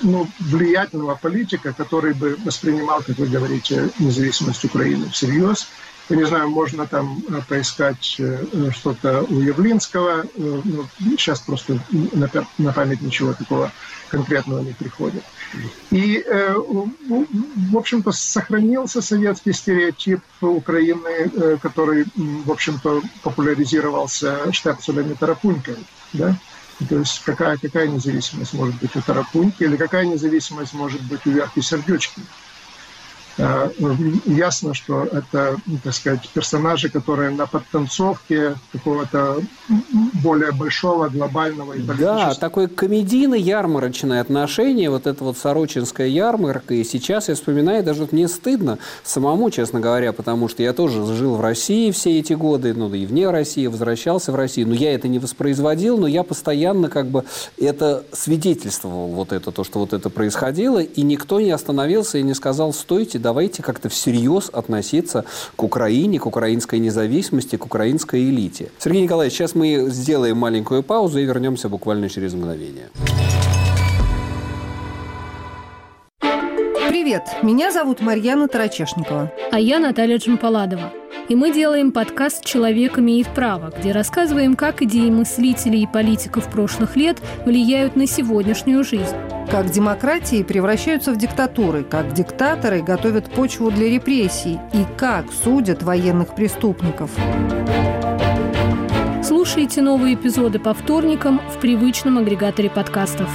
ну, 0.01 0.27
влиятельного 0.39 1.15
политика, 1.15 1.73
который 1.73 2.13
бы 2.13 2.37
воспринимал, 2.45 3.01
как 3.01 3.17
вы 3.17 3.25
говорите, 3.25 3.89
независимость 3.97 4.65
Украины 4.65 5.09
всерьез 5.09 5.67
я 6.09 6.15
не 6.15 6.25
знаю, 6.25 6.49
можно 6.49 6.87
там 6.87 7.23
э, 7.29 7.39
поискать 7.47 8.15
э, 8.19 8.71
что-то 8.71 9.25
у 9.29 9.39
Явлинского. 9.39 10.23
Э, 10.23 10.25
ну, 10.35 10.85
сейчас 10.99 11.39
просто 11.41 11.79
на 12.57 12.73
память 12.73 13.01
ничего 13.01 13.33
такого 13.33 13.71
конкретного 14.09 14.61
не 14.61 14.73
приходит. 14.73 15.23
И, 15.91 16.25
в 16.27 17.77
общем-то, 17.77 18.11
сохранился 18.11 19.03
советский 19.03 19.53
стереотип 19.53 20.21
Украины, 20.41 21.57
который, 21.61 22.05
в 22.15 22.51
общем-то, 22.51 23.03
популяризировался 23.21 24.51
Штепселем 24.51 25.11
и 25.11 25.15
Тарапунькой. 25.15 25.77
Да? 26.13 26.35
То 26.87 26.97
есть 26.97 27.21
какая, 27.23 27.57
какая 27.57 27.87
независимость 27.87 28.53
может 28.53 28.75
быть 28.75 28.95
у 28.95 29.01
Тарапуньки 29.01 29.63
или 29.63 29.75
какая 29.75 30.05
независимость 30.05 30.73
может 30.73 31.01
быть 31.03 31.25
у 31.27 31.29
Верки 31.29 31.59
Сердючки. 31.59 32.21
Э, 33.39 33.69
ясно, 34.25 34.73
что 34.73 35.05
это, 35.05 35.55
ну, 35.65 35.77
так 35.81 35.93
сказать, 35.93 36.27
персонажи, 36.33 36.89
которые 36.89 37.29
на 37.29 37.47
подтанцовке 37.47 38.55
какого-то 38.73 39.41
более 40.21 40.51
большого, 40.51 41.07
глобального 41.07 41.73
и 41.73 41.81
Да, 41.81 42.33
такое 42.35 42.67
комедийное 42.67 43.39
ярмарочное 43.39 44.19
отношение, 44.19 44.89
вот 44.89 45.07
это 45.07 45.23
вот 45.23 45.37
сорочинская 45.37 46.07
ярмарка, 46.07 46.73
и 46.73 46.83
сейчас 46.83 47.29
я 47.29 47.35
вспоминаю, 47.35 47.81
даже 47.81 48.01
вот 48.01 48.11
мне 48.11 48.27
стыдно 48.27 48.77
самому, 49.03 49.49
честно 49.51 49.79
говоря, 49.79 50.11
потому 50.11 50.49
что 50.49 50.61
я 50.61 50.73
тоже 50.73 51.05
жил 51.13 51.35
в 51.35 51.41
России 51.41 51.91
все 51.91 52.19
эти 52.19 52.33
годы, 52.33 52.73
ну, 52.73 52.93
и 52.93 53.05
вне 53.05 53.29
России, 53.29 53.67
возвращался 53.67 54.33
в 54.33 54.35
Россию, 54.35 54.67
но 54.67 54.73
я 54.73 54.93
это 54.93 55.07
не 55.07 55.19
воспроизводил, 55.19 55.97
но 55.97 56.07
я 56.07 56.23
постоянно 56.23 56.89
как 56.89 57.07
бы 57.07 57.23
это 57.57 58.03
свидетельствовал, 58.11 59.07
вот 59.07 59.31
это, 59.31 59.51
то, 59.51 59.63
что 59.63 59.79
вот 59.79 59.93
это 59.93 60.09
происходило, 60.09 60.79
и 60.79 61.01
никто 61.03 61.39
не 61.39 61.51
остановился 61.51 62.17
и 62.17 62.23
не 62.23 62.33
сказал, 62.33 62.73
стойте, 62.73 63.17
давайте 63.29 63.61
как-то 63.61 63.89
всерьез 63.89 64.49
относиться 64.51 65.23
к 65.55 65.61
Украине, 65.61 66.19
к 66.19 66.25
украинской 66.25 66.79
независимости, 66.79 67.57
к 67.57 67.65
украинской 67.65 68.23
элите. 68.23 68.71
Сергей 68.79 69.03
Николаевич, 69.03 69.37
сейчас 69.37 69.53
мы 69.53 69.85
сделаем 69.89 70.37
маленькую 70.37 70.81
паузу 70.81 71.19
и 71.19 71.25
вернемся 71.25 71.69
буквально 71.69 72.09
через 72.09 72.33
мгновение. 72.33 72.89
Привет, 76.89 77.21
меня 77.43 77.71
зовут 77.71 78.01
Марьяна 78.01 78.47
Тарачешникова. 78.47 79.31
А 79.51 79.59
я 79.59 79.77
Наталья 79.77 80.17
Джампаладова. 80.17 80.91
И 81.29 81.35
мы 81.35 81.53
делаем 81.53 81.91
подкаст 81.91 82.43
«Человек 82.43 82.97
имеет 82.97 83.27
право», 83.27 83.71
где 83.77 83.91
рассказываем, 83.91 84.55
как 84.55 84.81
идеи 84.81 85.11
мыслителей 85.11 85.83
и 85.83 85.87
политиков 85.87 86.49
прошлых 86.49 86.95
лет 86.95 87.19
влияют 87.45 87.95
на 87.95 88.07
сегодняшнюю 88.07 88.83
жизнь. 88.83 89.15
Как 89.51 89.69
демократии 89.69 90.41
превращаются 90.41 91.11
в 91.11 91.17
диктатуры, 91.17 91.83
как 91.83 92.13
диктаторы 92.13 92.81
готовят 92.81 93.29
почву 93.29 93.69
для 93.69 93.91
репрессий 93.91 94.57
и 94.73 94.83
как 94.97 95.25
судят 95.31 95.83
военных 95.83 96.33
преступников. 96.33 97.11
Слушайте 99.23 99.83
новые 99.83 100.15
эпизоды 100.15 100.57
по 100.57 100.73
вторникам 100.73 101.39
в 101.51 101.59
привычном 101.59 102.17
агрегаторе 102.17 102.71
подкастов. 102.71 103.29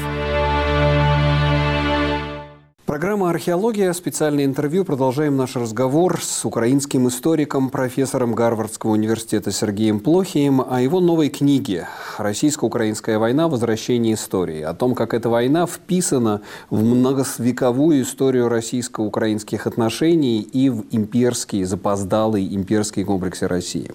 Программа 2.94 3.30
«Археология». 3.30 3.92
Специальное 3.92 4.44
интервью. 4.44 4.84
Продолжаем 4.84 5.36
наш 5.36 5.56
разговор 5.56 6.20
с 6.22 6.44
украинским 6.44 7.08
историком, 7.08 7.68
профессором 7.68 8.36
Гарвардского 8.36 8.92
университета 8.92 9.50
Сергеем 9.50 9.98
Плохием 9.98 10.60
о 10.60 10.80
его 10.80 11.00
новой 11.00 11.28
книге 11.28 11.88
«Российско-украинская 12.18 13.18
война. 13.18 13.48
Возвращение 13.48 14.14
истории». 14.14 14.62
О 14.62 14.74
том, 14.74 14.94
как 14.94 15.12
эта 15.12 15.28
война 15.28 15.66
вписана 15.66 16.42
в 16.70 16.84
многовековую 16.84 18.02
историю 18.02 18.48
российско-украинских 18.48 19.66
отношений 19.66 20.40
и 20.42 20.70
в 20.70 20.84
имперский, 20.92 21.64
запоздалый 21.64 22.46
имперский 22.54 23.02
комплекс 23.02 23.42
России. 23.42 23.90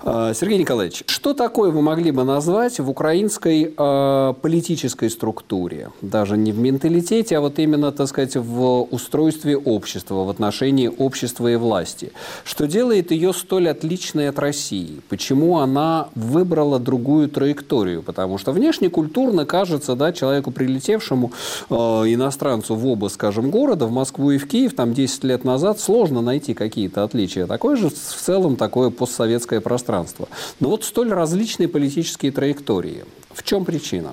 А, 0.00 0.32
Сергей 0.32 0.56
Николаевич, 0.56 1.04
что 1.06 1.34
такое 1.34 1.70
вы 1.70 1.82
могли 1.82 2.10
бы 2.10 2.24
назвать 2.24 2.80
в 2.80 2.88
украинской 2.88 3.74
э, 3.76 4.34
политической 4.40 5.10
структуре? 5.10 5.90
Даже 6.00 6.38
не 6.38 6.52
в 6.52 6.58
менталитете, 6.58 7.36
а 7.36 7.42
вот 7.42 7.58
именно, 7.58 7.92
так 7.92 8.08
сказать, 8.08 8.21
сказать, 8.22 8.36
в 8.46 8.82
устройстве 8.90 9.56
общества, 9.56 10.24
в 10.24 10.28
отношении 10.28 10.88
общества 10.88 11.48
и 11.48 11.56
власти. 11.56 12.12
Что 12.44 12.66
делает 12.66 13.10
ее 13.10 13.32
столь 13.32 13.68
отличной 13.68 14.28
от 14.28 14.38
России? 14.38 15.00
Почему 15.08 15.58
она 15.58 16.08
выбрала 16.14 16.78
другую 16.78 17.28
траекторию? 17.28 18.02
Потому 18.02 18.38
что 18.38 18.52
внешне 18.52 18.88
культурно 18.88 19.44
кажется, 19.44 19.94
да, 19.94 20.12
человеку, 20.12 20.50
прилетевшему, 20.50 21.32
э, 21.70 21.74
иностранцу 21.74 22.74
в 22.74 22.86
оба, 22.86 23.08
скажем, 23.08 23.50
города, 23.50 23.86
в 23.86 23.92
Москву 23.92 24.30
и 24.30 24.38
в 24.38 24.48
Киев, 24.48 24.74
там 24.74 24.94
10 24.94 25.24
лет 25.24 25.44
назад, 25.44 25.80
сложно 25.80 26.20
найти 26.20 26.54
какие-то 26.54 27.04
отличия. 27.04 27.46
Такое 27.46 27.76
же 27.76 27.88
в 27.88 27.94
целом 27.94 28.56
такое 28.56 28.90
постсоветское 28.90 29.60
пространство. 29.60 30.28
Но 30.60 30.68
вот 30.68 30.84
столь 30.84 31.12
различные 31.12 31.68
политические 31.68 32.32
траектории. 32.32 33.04
В 33.32 33.42
чем 33.42 33.64
причина? 33.64 34.10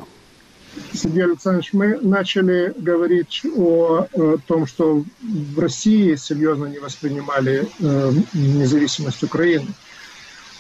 Сергей 0.94 1.26
Александрович, 1.26 1.74
мы 1.74 1.98
начали 2.02 2.74
говорить 2.78 3.42
о, 3.56 4.08
о 4.12 4.38
том, 4.38 4.66
что 4.68 5.04
в 5.22 5.60
России 5.60 6.16
серьезно 6.16 6.66
не 6.66 6.80
воспринимали 6.80 7.68
э, 7.80 8.12
независимость 8.34 9.24
Украины. 9.24 9.68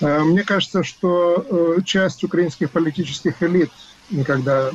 Э, 0.01 0.19
мне 0.19 0.43
кажется, 0.43 0.83
что 0.83 1.45
э, 1.77 1.81
часть 1.83 2.23
украинских 2.23 2.71
политических 2.71 3.41
элит 3.41 3.71
никогда 4.11 4.71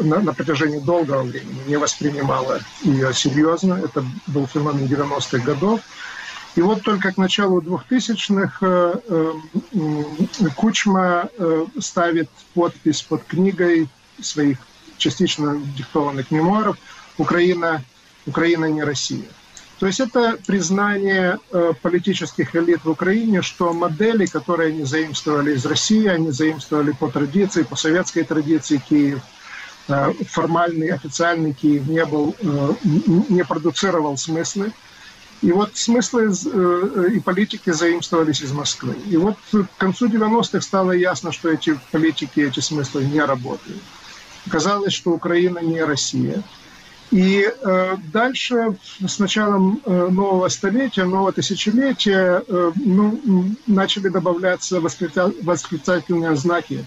на, 0.00 0.20
на 0.20 0.32
протяжении 0.32 0.78
долгого 0.78 1.22
времени 1.22 1.60
не 1.66 1.76
воспринимала 1.76 2.60
ее 2.82 3.12
серьезно. 3.12 3.74
Это 3.74 4.04
был 4.26 4.46
феномен 4.46 4.86
90-х 4.86 5.38
годов. 5.38 5.80
И 6.58 6.60
вот 6.60 6.82
только 6.82 7.12
к 7.12 7.16
началу 7.18 7.60
2000-х 7.60 8.58
э, 8.60 8.94
э, 9.08 10.48
Кучма 10.56 11.28
э, 11.38 11.66
ставит 11.78 12.28
подпись 12.54 13.02
под 13.02 13.22
книгой 13.24 13.88
своих 14.20 14.58
частично 14.96 15.60
диктованных 15.76 16.30
мемуаров 16.30 16.76
«Украина, 17.16 17.82
Украина 18.26 18.66
не 18.66 18.82
Россия». 18.82 19.28
То 19.78 19.86
есть 19.86 20.00
это 20.00 20.36
признание 20.46 21.38
э, 21.52 21.72
политических 21.80 22.54
элит 22.56 22.84
в 22.84 22.90
Украине, 22.90 23.42
что 23.42 23.72
модели, 23.72 24.26
которые 24.26 24.70
они 24.70 24.84
заимствовали 24.84 25.54
из 25.54 25.64
России, 25.66 26.06
они 26.06 26.32
заимствовали 26.32 26.90
по 26.90 27.08
традиции, 27.08 27.62
по 27.62 27.76
советской 27.76 28.24
традиции 28.24 28.82
Киев, 28.88 29.20
э, 29.86 30.12
формальный, 30.28 30.88
официальный 30.88 31.52
Киев 31.52 31.86
не, 31.86 32.04
был, 32.04 32.34
э, 32.40 32.72
не 33.28 33.44
продуцировал 33.44 34.16
смыслы. 34.16 34.72
И 35.42 35.52
вот 35.52 35.76
смыслы 35.76 36.32
и 37.14 37.20
политики 37.20 37.70
заимствовались 37.70 38.42
из 38.42 38.50
Москвы. 38.50 38.96
И 39.08 39.16
вот 39.16 39.36
к 39.52 39.68
концу 39.78 40.08
90-х 40.08 40.60
стало 40.62 40.90
ясно, 40.90 41.30
что 41.30 41.48
эти 41.48 41.78
политики, 41.92 42.40
эти 42.40 42.58
смыслы 42.58 43.04
не 43.04 43.20
работают. 43.20 43.80
Оказалось, 44.48 44.94
что 44.94 45.10
Украина 45.10 45.58
не 45.58 45.82
Россия. 45.84 46.42
И 47.10 47.46
э, 47.46 47.96
дальше, 48.12 48.76
с 49.06 49.18
началом 49.18 49.80
э, 49.84 50.08
нового 50.10 50.48
столетия, 50.48 51.04
нового 51.04 51.32
тысячелетия, 51.32 52.42
э, 52.46 52.72
ну, 52.76 53.54
начали 53.66 54.08
добавляться 54.08 54.80
восклицательные 54.80 56.36
знаки 56.36 56.84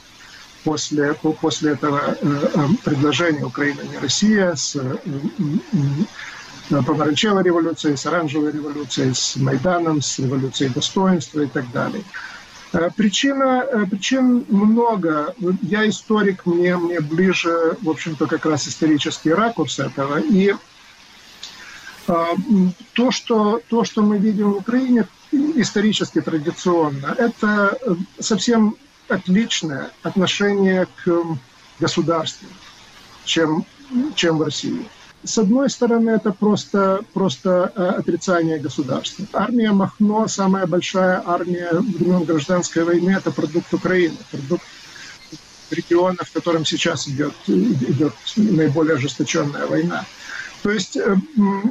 после, 0.63 1.13
после 1.13 1.71
этого 1.71 1.99
э, 1.99 2.15
э, 2.21 2.67
предложения 2.83 3.45
«Украина 3.45 3.81
не 3.81 3.97
Россия» 3.97 4.53
с 4.55 4.75
э, 4.75 4.97
э, 6.69 6.81
помаранчевой 6.83 7.43
революцией, 7.43 7.95
с 7.95 8.05
оранжевой 8.05 8.51
революцией, 8.51 9.13
с 9.15 9.35
Майданом, 9.37 10.01
с 10.01 10.19
революцией 10.19 10.69
достоинства 10.69 11.41
и 11.41 11.47
так 11.47 11.71
далее. 11.71 12.03
Э, 12.73 12.89
причина, 12.95 13.65
э, 13.69 13.85
причин 13.85 14.45
много. 14.47 15.35
Я 15.61 15.87
историк, 15.89 16.45
мне, 16.45 16.77
мне 16.77 17.01
ближе, 17.01 17.77
в 17.81 17.89
общем-то, 17.89 18.27
как 18.27 18.45
раз 18.45 18.67
исторический 18.67 19.33
ракурс 19.33 19.79
этого. 19.79 20.19
И 20.19 20.55
э, 22.07 22.25
то, 22.93 23.11
что, 23.11 23.61
то, 23.67 23.83
что 23.83 24.01
мы 24.01 24.17
видим 24.19 24.53
в 24.53 24.57
Украине 24.57 25.05
исторически 25.31 26.21
традиционно, 26.21 27.13
это 27.17 27.77
совсем 28.19 28.75
отличное 29.09 29.91
отношение 30.03 30.87
к 31.03 31.23
государству, 31.79 32.47
чем, 33.25 33.65
чем 34.15 34.37
в 34.37 34.43
России. 34.43 34.87
С 35.23 35.37
одной 35.37 35.69
стороны, 35.69 36.11
это 36.11 36.31
просто, 36.31 37.01
просто 37.13 37.71
э, 37.75 37.83
отрицание 37.99 38.57
государства. 38.57 39.25
Армия 39.33 39.71
Махно, 39.71 40.27
самая 40.27 40.65
большая 40.65 41.21
армия 41.23 41.69
времен 41.73 42.23
гражданской 42.23 42.83
войны, 42.83 43.11
это 43.11 43.31
продукт 43.31 43.71
Украины, 43.73 44.17
продукт 44.31 44.63
региона, 45.69 46.17
в 46.23 46.31
котором 46.31 46.65
сейчас 46.65 47.07
идет, 47.07 47.33
идет 47.47 48.13
наиболее 48.35 48.95
ожесточенная 48.95 49.67
война. 49.67 50.05
То 50.63 50.71
есть 50.71 50.97
э, 50.97 51.15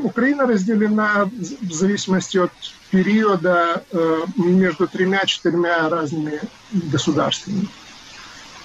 Украина 0.05 0.47
разделена 0.47 1.25
в 1.27 1.73
зависимости 1.73 2.39
от 2.39 2.53
периода 2.91 3.85
э, 3.91 4.23
между 4.37 4.87
тремя-четырьмя 4.87 5.89
разными 5.89 6.41
государствами. 6.73 7.69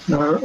Э, 0.07 0.37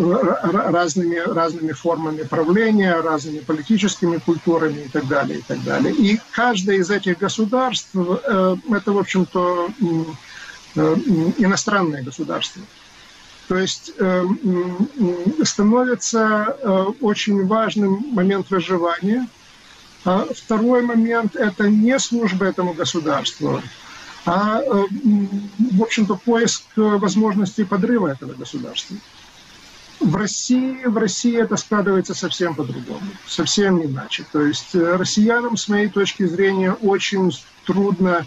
разными, 0.71 1.17
разными 1.17 1.73
формами 1.73 2.23
правления, 2.23 2.99
разными 3.01 3.41
политическими 3.41 4.17
культурами 4.17 4.85
и 4.87 4.89
так 4.89 5.07
далее, 5.07 5.41
и 5.41 5.43
так 5.43 5.63
далее. 5.63 5.95
И 5.95 6.19
каждое 6.33 6.77
из 6.77 6.91
этих 6.91 7.19
государств 7.19 7.91
э,– 7.95 8.57
это, 8.71 8.93
в 8.93 8.99
общем-то, 8.99 9.69
э, 10.77 10.81
иностранное 11.37 12.03
государство. 12.03 12.63
То 13.49 13.59
есть 13.59 13.93
становится 15.43 16.57
очень 17.01 17.47
важным 17.49 18.07
момент 18.13 18.49
выживания. 18.49 19.27
А 20.05 20.25
второй 20.33 20.83
момент– 20.83 21.35
это 21.37 21.69
не 21.69 21.99
служба 21.99 22.47
этому 22.47 22.75
государству, 22.75 23.61
а, 24.25 24.61
в 24.61 25.83
общем-то, 25.83 26.15
поиск 26.15 26.63
возможностей 26.77 27.65
подрыва 27.65 28.07
этого 28.07 28.35
государства. 28.35 28.97
В 30.01 30.17
России, 30.17 30.85
в 30.85 30.97
России 30.97 31.39
это 31.39 31.57
складывается 31.57 32.15
совсем 32.15 32.55
по-другому, 32.55 33.03
совсем 33.27 33.85
иначе. 33.85 34.25
То 34.33 34.41
есть 34.41 34.75
э, 34.75 34.97
россиянам, 34.97 35.59
с 35.59 35.69
моей 35.69 35.89
точки 35.89 36.25
зрения, 36.25 36.73
очень 36.73 37.31
трудно 37.67 38.27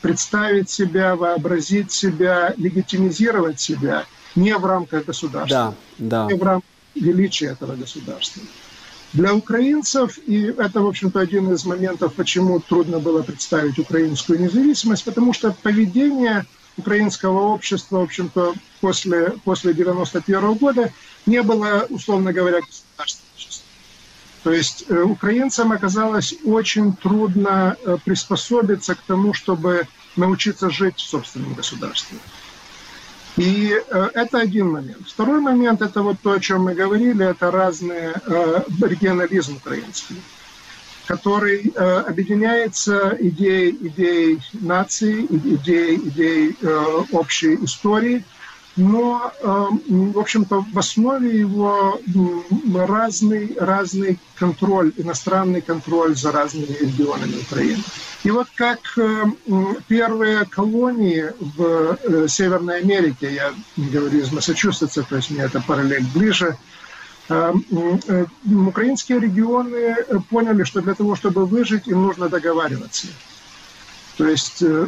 представить 0.00 0.70
себя, 0.70 1.16
вообразить 1.16 1.92
себя, 1.92 2.54
легитимизировать 2.56 3.60
себя 3.60 4.06
не 4.34 4.56
в 4.56 4.64
рамках 4.64 5.04
государства, 5.04 5.74
да, 5.98 6.24
да. 6.24 6.32
не 6.32 6.38
в 6.38 6.42
рамках 6.42 6.70
величия 6.94 7.48
этого 7.48 7.76
государства. 7.76 8.42
Для 9.12 9.34
украинцев, 9.34 10.18
и 10.26 10.54
это, 10.56 10.80
в 10.80 10.86
общем-то, 10.86 11.18
один 11.18 11.52
из 11.52 11.64
моментов, 11.64 12.14
почему 12.14 12.60
трудно 12.60 13.00
было 13.00 13.22
представить 13.22 13.78
украинскую 13.78 14.40
независимость, 14.40 15.04
потому 15.04 15.32
что 15.32 15.54
поведение 15.62 16.46
украинского 16.80 17.40
общества, 17.54 17.98
в 17.98 18.02
общем-то, 18.02 18.54
после, 18.80 19.34
после 19.44 19.72
91 19.72 20.54
года 20.54 20.92
не 21.26 21.42
было, 21.42 21.86
условно 21.88 22.32
говоря, 22.32 22.60
государственного 22.60 23.30
То 24.42 24.52
есть 24.52 24.84
э, 24.88 25.02
украинцам 25.02 25.72
оказалось 25.72 26.34
очень 26.44 26.96
трудно 26.96 27.76
э, 27.84 27.98
приспособиться 28.04 28.94
к 28.94 29.02
тому, 29.06 29.34
чтобы 29.34 29.86
научиться 30.16 30.70
жить 30.70 30.96
в 30.96 31.08
собственном 31.08 31.54
государстве. 31.54 32.18
И 33.36 33.72
э, 33.72 34.08
это 34.14 34.38
один 34.38 34.70
момент. 34.70 35.08
Второй 35.08 35.40
момент– 35.40 35.82
это 35.82 36.02
вот 36.02 36.16
то, 36.22 36.32
о 36.32 36.40
чем 36.40 36.64
мы 36.64 36.74
говорили, 36.74 37.24
это 37.24 37.50
разный 37.50 38.12
э, 38.12 38.62
регионализм 38.82 39.56
украинский 39.56 40.16
который 41.10 41.72
э, 41.74 42.00
объединяется 42.06 43.16
идеей, 43.18 43.76
идеей 43.88 44.40
нации, 44.60 45.26
идеей, 45.28 45.96
идеей 45.96 46.56
э, 46.62 47.02
общей 47.10 47.56
истории, 47.64 48.22
но, 48.76 49.32
э, 49.40 49.66
в 49.88 50.18
общем-то, 50.20 50.64
в 50.72 50.78
основе 50.78 51.36
его 51.36 52.00
разный, 52.76 53.56
разный 53.58 54.20
контроль, 54.36 54.92
иностранный 54.96 55.62
контроль 55.62 56.14
за 56.14 56.30
разными 56.30 56.76
регионами 56.80 57.40
Украины. 57.42 57.82
И 58.22 58.30
вот 58.30 58.46
как 58.54 58.78
э, 58.96 59.24
первые 59.88 60.44
колонии 60.44 61.24
в 61.40 61.98
э, 62.04 62.28
Северной 62.28 62.82
Америке, 62.82 63.34
я 63.34 63.52
говорю 63.76 64.20
из 64.20 64.30
Массачусетса, 64.30 65.02
то 65.02 65.16
есть 65.16 65.30
мне 65.32 65.42
это 65.42 65.60
параллель 65.60 66.06
ближе, 66.14 66.56
украинские 67.30 69.20
регионы 69.20 69.96
поняли, 70.30 70.64
что 70.64 70.80
для 70.80 70.94
того, 70.94 71.14
чтобы 71.16 71.46
выжить, 71.46 71.86
им 71.86 72.02
нужно 72.02 72.28
договариваться. 72.28 73.06
То 74.16 74.28
есть 74.28 74.62
э, 74.62 74.86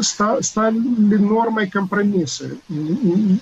стали 0.00 0.78
нормой 0.78 1.70
компромиссы. 1.70 2.58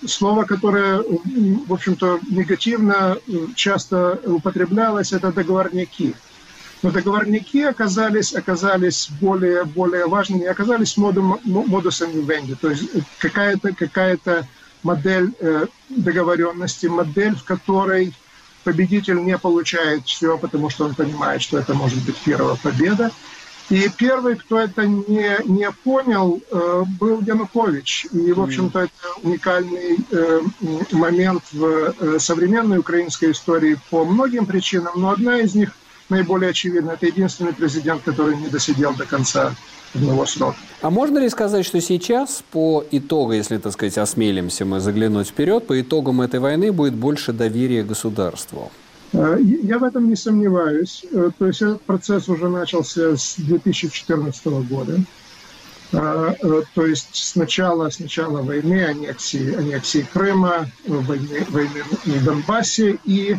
Слово, 0.07 0.45
которое, 0.45 1.03
в 1.03 1.73
общем-то, 1.73 2.21
негативно 2.31 3.17
часто 3.57 4.21
употреблялось, 4.25 5.13
это 5.13 5.33
договорники. 5.33 6.15
Но 6.83 6.93
договорники 6.93 7.59
оказались, 7.59 8.33
оказались 8.33 9.09
более, 9.21 9.65
более 9.65 10.07
важными, 10.07 10.45
оказались 10.45 10.97
модум, 10.97 11.41
модусом 11.45 12.13
вивенди. 12.13 12.55
То 12.55 12.71
есть 12.71 12.85
какая-то 13.19 13.75
какая 13.75 14.19
модель 14.83 15.33
э, 15.41 15.67
договоренности, 15.89 16.87
модель, 16.87 17.35
в 17.35 17.45
которой 17.45 18.15
победитель 18.65 19.23
не 19.23 19.37
получает 19.39 20.07
все, 20.07 20.39
потому 20.39 20.71
что 20.71 20.85
он 20.85 20.95
понимает, 20.95 21.43
что 21.43 21.59
это 21.59 21.75
может 21.75 22.03
быть 22.05 22.17
первая 22.25 22.57
победа. 22.57 23.11
И 23.71 23.89
первый, 23.97 24.37
кто 24.37 24.59
это 24.59 24.87
не, 24.87 25.37
не 25.45 25.71
понял, 25.71 26.43
э, 26.51 26.83
был 27.01 27.21
Янукович. 27.23 28.07
И, 28.13 28.33
в 28.33 28.43
общем-то, 28.43 28.81
это 28.81 28.93
уникальный 29.23 29.99
э, 30.11 30.41
момент 30.91 31.43
в 31.53 32.19
современной 32.19 32.79
украинской 32.79 33.31
истории 33.31 33.79
по 33.91 34.05
многим 34.05 34.47
причинам, 34.47 34.93
но 34.97 35.11
одна 35.11 35.39
из 35.39 35.55
них 35.55 35.71
наиболее 36.13 36.51
очевидна. 36.51 36.93
Это 36.93 37.07
единственный 37.07 37.53
президент, 37.53 38.03
который 38.03 38.37
не 38.37 38.49
досидел 38.49 38.95
до 38.95 39.05
конца 39.05 39.55
одного 39.95 40.27
срока. 40.27 40.57
А 40.81 40.91
можно 40.91 41.19
ли 41.19 41.29
сказать, 41.29 41.67
что 41.67 41.81
сейчас 41.81 42.45
по 42.51 42.85
итогу, 42.91 43.33
если, 43.33 43.59
так 43.59 43.73
сказать, 43.73 43.99
осмелимся 43.99 44.65
мы 44.65 44.81
заглянуть 44.81 45.29
вперед, 45.29 45.67
по 45.67 45.81
итогам 45.81 46.21
этой 46.21 46.41
войны 46.41 46.73
будет 46.73 46.95
больше 46.95 47.33
доверия 47.33 47.83
государству? 47.83 48.71
Э, 49.13 49.39
я 49.41 49.79
в 49.79 49.85
этом 49.85 50.09
не 50.09 50.17
сомневаюсь. 50.17 51.05
Э, 51.13 51.31
то 51.39 51.47
есть 51.47 51.63
этот 51.63 51.83
процесс 51.83 52.29
уже 52.29 52.49
начался 52.49 53.17
с 53.17 53.35
2014 53.39 54.47
года. 54.69 55.01
Э, 55.93 56.63
то 56.75 56.87
есть 56.87 57.15
с 57.15 57.37
начала, 57.37 57.91
с 57.91 57.99
начала 57.99 58.41
войны, 58.43 58.85
аннексии, 58.85 59.55
аннексии 59.55 60.07
Крыма, 60.13 60.71
войны, 60.87 61.47
войны 61.51 61.83
в 62.05 62.25
Донбассе 62.25 62.99
и 63.05 63.37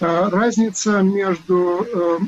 разница 0.00 1.00
между 1.00 1.86
э, 1.90 2.18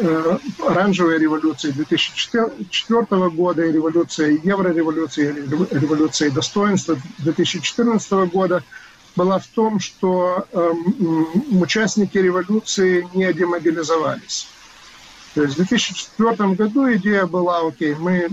э, 0.00 0.38
оранжевой 0.66 1.18
революцией 1.18 1.72
2004 1.72 3.30
года 3.30 3.64
и 3.64 3.72
революцией, 3.72 4.40
еврореволюцией, 4.42 5.46
революцией 5.70 6.30
достоинства 6.30 6.98
2014 7.18 8.10
года 8.32 8.62
была 9.14 9.38
в 9.38 9.46
том, 9.46 9.80
что 9.80 10.46
участники 11.52 12.18
революции 12.18 13.08
не 13.14 13.32
демобилизовались. 13.32 14.48
То 15.34 15.42
есть 15.42 15.54
в 15.54 15.56
2004 15.56 16.54
году 16.54 16.92
идея 16.94 17.24
была, 17.26 17.66
окей, 17.66 17.94
мы 17.94 18.28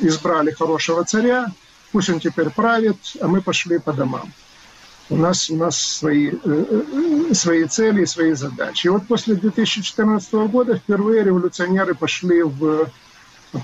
избрали 0.00 0.50
хорошего 0.50 1.04
царя, 1.04 1.52
пусть 1.92 2.10
он 2.10 2.18
теперь 2.20 2.50
правит, 2.50 2.96
а 3.20 3.28
мы 3.28 3.42
пошли 3.42 3.78
по 3.78 3.92
домам. 3.92 4.32
У 5.12 5.16
нас, 5.16 5.50
у 5.50 5.56
нас 5.56 5.76
свои, 5.78 6.30
э, 6.30 6.34
э, 6.44 7.34
свои 7.34 7.64
цели 7.66 8.02
и 8.02 8.06
свои 8.06 8.32
задачи. 8.32 8.86
И 8.86 8.90
вот 8.90 9.06
после 9.06 9.34
2014 9.34 10.48
года 10.48 10.76
впервые 10.76 11.22
революционеры 11.24 11.94
пошли 11.94 12.42
в 12.42 12.90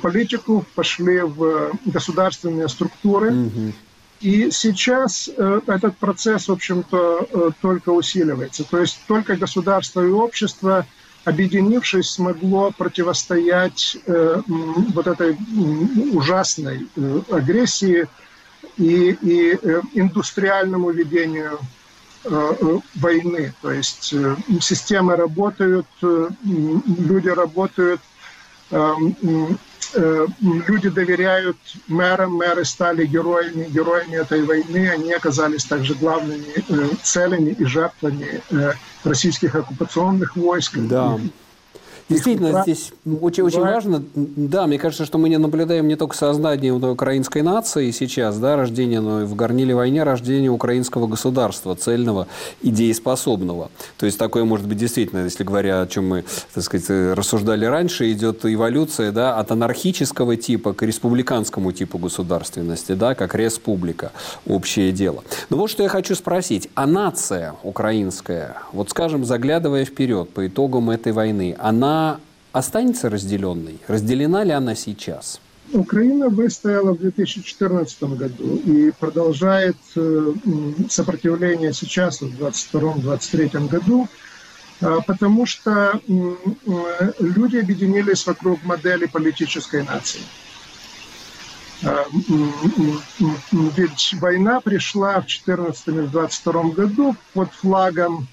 политику, 0.02 0.64
пошли 0.74 1.20
в 1.20 1.72
государственные 1.87 2.68
структуры. 2.68 3.30
Mm-hmm. 3.30 3.72
И 4.20 4.50
сейчас 4.50 5.30
э, 5.34 5.61
этот 5.66 5.96
процесс, 5.96 6.48
в 6.48 6.52
общем-то, 6.52 7.28
э, 7.30 7.50
только 7.62 7.90
усиливается. 7.90 8.64
То 8.64 8.78
есть 8.78 8.98
только 9.06 9.37
государство 9.37 10.04
и 10.04 10.11
общество, 10.11 10.87
объединившись, 11.24 12.11
смогло 12.11 12.72
противостоять 12.76 13.96
э, 14.06 14.42
вот 14.46 15.06
этой 15.06 15.37
ужасной 16.12 16.88
э, 16.96 17.20
агрессии 17.30 18.08
и, 18.79 19.11
и 19.21 19.59
э, 19.61 19.81
индустриальному 19.95 20.91
ведению 20.91 21.59
э, 22.25 22.55
э 22.61 22.79
войны. 22.95 23.53
То 23.61 23.73
есть 23.73 24.14
системы 24.61 25.17
работают, 25.17 25.87
люди 26.01 27.29
работают, 27.29 28.01
люди 30.41 30.88
доверяют 30.91 31.57
мэрам, 31.87 32.35
мэры 32.35 32.64
стали 32.64 33.07
героями, 33.07 33.64
героями 33.64 34.17
этой 34.17 34.43
войны, 34.43 34.91
они 34.91 35.12
оказались 35.12 35.64
также 35.64 35.95
главными 35.95 36.53
целями 37.03 37.51
и 37.59 37.64
жертвами 37.64 38.43
российских 39.05 39.55
оккупационных 39.55 40.37
войск. 40.37 40.75
Да. 40.77 41.19
Действительно, 42.09 42.62
здесь 42.62 42.92
очень, 43.21 43.42
очень 43.42 43.61
важно, 43.61 44.03
да, 44.14 44.66
мне 44.66 44.79
кажется, 44.79 45.05
что 45.05 45.18
мы 45.18 45.29
не 45.29 45.37
наблюдаем 45.37 45.87
не 45.88 45.97
только 45.97 46.16
создание 46.16 46.73
украинской 46.73 47.42
нации 47.42 47.90
сейчас, 47.90 48.38
да, 48.38 48.57
рождение, 48.57 49.01
но 49.01 49.23
и 49.23 49.25
в 49.25 49.35
горниле 49.35 49.75
войне 49.75 50.05
рождение 50.05 50.51
украинского 50.51 51.07
государства, 51.07 51.75
цельного 51.77 52.27
и 52.62 52.71
дееспособного. 52.71 53.71
То 53.99 54.07
есть 54.07 54.18
такое 54.18 54.44
может 54.44 54.66
быть 54.66 54.79
действительно, 54.79 55.25
если 55.25 55.44
говоря, 55.44 55.83
о 55.83 55.87
чем 55.87 56.09
мы, 56.09 56.25
так 56.55 56.64
сказать, 56.64 56.88
рассуждали 56.88 57.66
раньше, 57.66 58.11
идет 58.11 58.44
эволюция, 58.44 59.12
да, 59.12 59.37
от 59.37 59.51
анархического 59.51 60.37
типа 60.37 60.73
к 60.73 60.83
республиканскому 60.83 61.73
типу 61.73 61.99
государственности, 61.99 62.92
да, 62.92 63.14
как 63.14 63.35
республика, 63.35 64.12
общее 64.47 64.92
дело. 64.92 65.23
Но 65.51 65.59
вот 65.59 65.68
что 65.68 65.83
я 65.83 65.90
хочу 65.90 66.14
спросить, 66.14 66.71
а 66.75 66.87
нация 66.87 67.55
украинская, 67.62 68.57
вот 68.73 68.88
скажем, 68.88 69.27
заглядывая 69.27 69.85
вперед 69.85 70.31
по 70.31 70.47
итогам 70.47 70.88
этой 70.88 71.12
войны, 71.12 71.55
она 71.59 71.97
останется 72.52 73.08
разделенной? 73.11 73.78
Разделена 73.88 74.44
ли 74.44 74.52
она 74.52 74.74
сейчас? 74.74 75.40
Украина 75.72 76.28
выстояла 76.28 76.92
в 76.92 76.98
2014 76.98 78.02
году 78.04 78.56
и 78.64 78.90
продолжает 78.98 79.76
э, 79.96 80.32
сопротивление 80.88 81.72
сейчас, 81.74 82.20
в 82.22 82.42
2022-2023 82.42 83.68
году, 83.68 84.08
а, 84.80 85.00
потому 85.00 85.44
что 85.44 86.00
э, 86.08 87.12
люди 87.18 87.56
объединились 87.56 88.26
вокруг 88.26 88.62
модели 88.64 89.06
политической 89.06 89.82
нации. 89.82 90.20
А, 91.84 92.06
ведь 93.52 94.14
война 94.20 94.61
пришла 94.61 95.20
в 95.20 95.26
2014 95.26 95.88
и 95.88 95.92
2022 95.92 96.62
году 96.70 97.16
под 97.34 97.52
флагом 97.52 98.28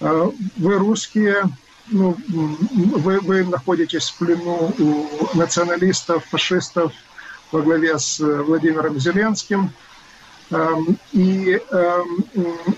а, 0.00 0.30
«Вы 0.56 0.74
русские, 0.78 1.44
ну, 1.88 2.16
вы, 2.28 3.20
вы 3.20 3.44
находитесь 3.44 4.08
в 4.08 4.18
плену 4.18 4.72
у 4.78 5.36
националистов, 5.36 6.24
фашистов 6.26 6.92
во 7.52 7.62
главе 7.62 7.98
с 7.98 8.20
э, 8.20 8.42
Владимиром 8.42 8.98
Зеленским. 8.98 9.70
Эм, 10.50 10.98
и, 11.12 11.60
эм, 11.70 12.24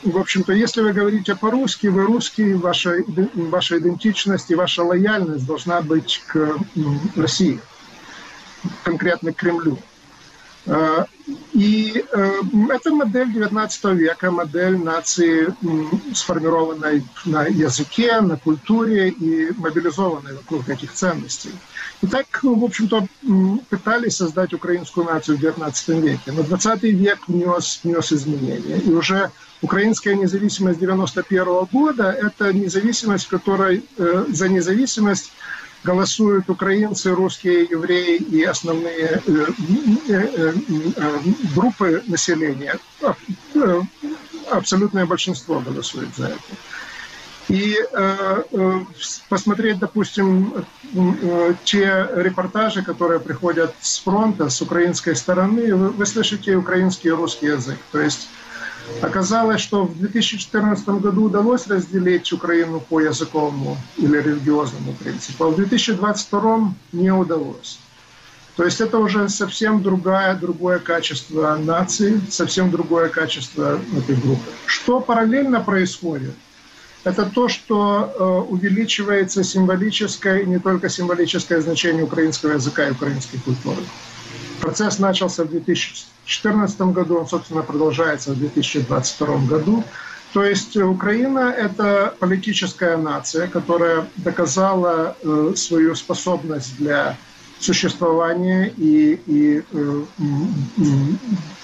в 0.04 0.18
общем-то, 0.18 0.52
если 0.52 0.82
вы 0.82 0.92
говорите 0.92 1.34
по-русски, 1.34 1.88
вы 1.88 2.04
русский, 2.04 2.54
ваша, 2.54 2.98
ваша 3.34 3.78
идентичность 3.78 4.50
и 4.50 4.54
ваша 4.54 4.82
лояльность 4.82 5.46
должна 5.46 5.82
быть 5.82 6.22
к 6.26 6.56
России, 7.16 7.60
конкретно 8.84 9.32
к 9.32 9.36
Кремлю. 9.36 9.78
Э, 10.66 11.04
и 11.52 12.04
э, 12.12 12.40
это 12.70 12.90
модель 12.90 13.32
19 13.32 13.84
века, 13.84 14.30
модель 14.30 14.76
нации, 14.76 15.54
сформированной 16.14 17.04
на 17.24 17.46
языке, 17.46 18.20
на 18.20 18.36
культуре 18.36 19.08
и 19.08 19.52
мобилизованной 19.56 20.34
вокруг 20.34 20.68
этих 20.68 20.92
ценностей. 20.92 21.52
И 22.02 22.06
так, 22.06 22.26
в 22.42 22.64
общем-то, 22.64 23.06
пытались 23.70 24.16
создать 24.16 24.52
украинскую 24.52 25.06
нацию 25.06 25.38
в 25.38 25.40
19 25.40 25.88
веке. 25.88 26.32
Но 26.32 26.42
20 26.42 26.82
век 26.82 27.20
внес, 27.26 27.80
внес 27.82 28.12
изменения. 28.12 28.78
И 28.78 28.90
уже 28.90 29.30
украинская 29.62 30.14
независимость 30.14 30.78
91 30.78 31.44
года– 31.72 32.10
это 32.22 32.52
независимость, 32.52 33.28
которая 33.28 33.80
э, 33.98 34.24
за 34.28 34.48
независимость 34.48 35.32
голосуют 35.86 36.50
украинцы, 36.50 37.12
русские, 37.12 37.62
евреи 37.70 38.16
и 38.16 38.42
основные 38.42 39.22
э, 39.26 39.46
э, 40.08 40.52
э, 40.96 41.18
группы 41.54 42.02
населения. 42.08 42.78
Абсолютное 44.50 45.06
большинство 45.06 45.60
голосует 45.60 46.08
за 46.16 46.26
это. 46.26 46.52
И 47.48 47.76
посмотреть, 49.28 49.78
допустим, 49.78 50.66
те 51.64 52.08
репортажи, 52.16 52.82
которые 52.82 53.20
приходят 53.20 53.72
с 53.80 54.00
фронта, 54.00 54.50
с 54.50 54.60
украинской 54.60 55.14
стороны, 55.14 55.74
вы, 55.74 56.06
слышите 56.06 56.56
украинский 56.56 57.10
и 57.10 57.12
русский 57.12 57.46
язык. 57.46 57.78
То 57.92 58.00
есть 58.00 58.28
Оказалось, 59.02 59.60
что 59.60 59.84
в 59.84 59.98
2014 59.98 60.88
году 60.88 61.24
удалось 61.24 61.66
разделить 61.66 62.32
Украину 62.32 62.80
по 62.80 63.00
языковому 63.00 63.76
или 63.96 64.16
религиозному 64.16 64.92
принципу, 64.94 65.44
а 65.44 65.48
в 65.50 65.56
2022 65.56 66.74
не 66.92 67.10
удалось. 67.10 67.78
То 68.56 68.64
есть 68.64 68.80
это 68.80 68.98
уже 68.98 69.28
совсем 69.28 69.82
другое, 69.82 70.34
другое 70.34 70.78
качество 70.78 71.56
нации, 71.56 72.20
совсем 72.30 72.70
другое 72.70 73.10
качество 73.10 73.78
этой 73.96 74.16
группы. 74.16 74.50
Что 74.64 75.00
параллельно 75.00 75.60
происходит? 75.60 76.34
Это 77.04 77.26
то, 77.26 77.48
что 77.48 78.12
э, 78.18 78.50
увеличивается 78.50 79.44
символическое 79.44 80.38
и 80.38 80.46
не 80.46 80.58
только 80.58 80.88
символическое 80.88 81.60
значение 81.60 82.02
украинского 82.02 82.52
языка 82.52 82.88
и 82.88 82.92
украинской 82.92 83.38
культуры. 83.38 83.82
Процесс 84.60 84.98
начался 84.98 85.44
в 85.44 85.50
2014 85.50 86.06
году, 86.92 87.18
он, 87.18 87.26
собственно, 87.26 87.62
продолжается 87.62 88.32
в 88.32 88.38
2022 88.38 89.36
году. 89.46 89.84
То 90.32 90.44
есть 90.44 90.76
Украина– 90.76 91.54
это 91.56 92.14
политическая 92.18 92.96
нация, 92.96 93.46
которая 93.46 94.06
доказала 94.16 95.16
э, 95.22 95.52
свою 95.56 95.94
способность 95.94 96.76
для 96.76 97.16
существования 97.58 98.72
и, 98.76 99.18
и 99.26 99.62
э, 99.72 100.02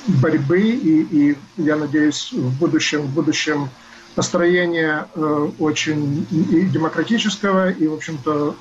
борьбы, 0.06 0.60
и, 0.60 1.02
и, 1.02 1.38
я 1.58 1.76
надеюсь, 1.76 2.32
в 2.32 2.58
будущем, 2.58 3.02
в 3.02 3.10
будущем 3.10 3.68
построения 4.14 5.06
э, 5.14 5.50
очень 5.58 6.26
и 6.30 6.62
демократического 6.62 7.70
и, 7.70 7.86
в 7.86 7.94
общем-то, 7.94 8.56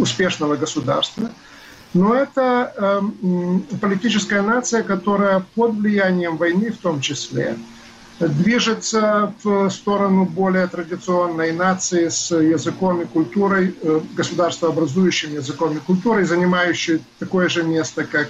успешного 0.00 0.56
государства– 0.56 1.30
но 1.94 2.14
это 2.14 2.72
э, 2.76 3.00
политическая 3.80 4.42
нация, 4.42 4.82
которая 4.82 5.44
под 5.54 5.74
влиянием 5.74 6.36
войны 6.36 6.72
в 6.72 6.78
том 6.78 7.00
числе 7.00 7.56
движется 8.18 9.34
в 9.42 9.68
сторону 9.70 10.24
более 10.24 10.66
традиционной 10.68 11.52
нации 11.52 12.08
с 12.08 12.30
языком 12.30 13.02
и 13.02 13.04
культурой, 13.04 13.74
э, 13.82 14.00
государствообразующим 14.14 15.34
языком 15.34 15.76
и 15.76 15.80
культурой, 15.80 16.24
занимающей 16.24 17.02
такое 17.18 17.48
же 17.48 17.62
место, 17.62 18.04
как 18.04 18.28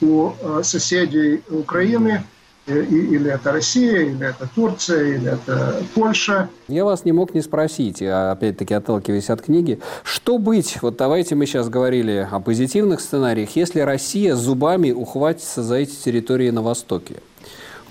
у 0.00 0.32
э, 0.40 0.60
соседей 0.62 1.42
Украины– 1.48 2.24
или 2.68 3.30
это 3.30 3.52
Россия, 3.52 4.00
или 4.00 4.26
это 4.26 4.48
Турция, 4.54 5.14
или 5.14 5.32
это 5.32 5.82
Польша. 5.94 6.48
Я 6.68 6.84
вас 6.84 7.04
не 7.04 7.12
мог 7.12 7.34
не 7.34 7.42
спросить, 7.42 8.02
а 8.02 8.32
опять-таки 8.32 8.74
отталкиваясь 8.74 9.30
от 9.30 9.42
книги, 9.42 9.80
что 10.02 10.38
быть, 10.38 10.78
вот 10.82 10.96
давайте 10.96 11.34
мы 11.34 11.46
сейчас 11.46 11.68
говорили 11.68 12.28
о 12.30 12.40
позитивных 12.40 13.00
сценариях, 13.00 13.56
если 13.56 13.80
Россия 13.80 14.34
зубами 14.34 14.90
ухватится 14.90 15.62
за 15.62 15.76
эти 15.76 15.94
территории 15.94 16.50
на 16.50 16.62
Востоке. 16.62 17.16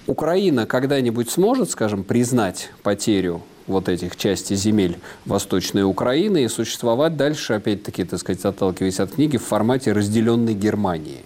Украина 0.05 0.65
когда-нибудь 0.65 1.29
сможет, 1.29 1.69
скажем, 1.69 2.03
признать 2.03 2.69
потерю 2.81 3.41
вот 3.67 3.89
этих 3.89 4.15
частей 4.15 4.55
земель 4.55 4.97
Восточной 5.25 5.83
Украины 5.83 6.45
и 6.45 6.47
существовать 6.47 7.17
дальше, 7.17 7.53
опять-таки, 7.53 8.05
так 8.05 8.19
сказать, 8.19 8.43
отталкиваясь 8.45 9.01
от 9.01 9.11
книги, 9.11 9.37
в 9.37 9.43
формате 9.43 9.91
разделенной 9.91 10.53
Германии? 10.53 11.23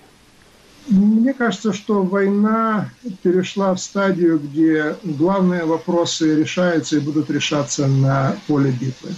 Мне 0.87 1.33
кажется, 1.33 1.73
что 1.73 2.03
война 2.03 2.89
перешла 3.23 3.73
в 3.73 3.79
стадию, 3.79 4.39
где 4.39 4.95
главные 5.03 5.65
вопросы 5.65 6.35
решаются 6.35 6.97
и 6.97 6.99
будут 6.99 7.29
решаться 7.29 7.87
на 7.87 8.35
поле 8.47 8.71
битвы. 8.71 9.15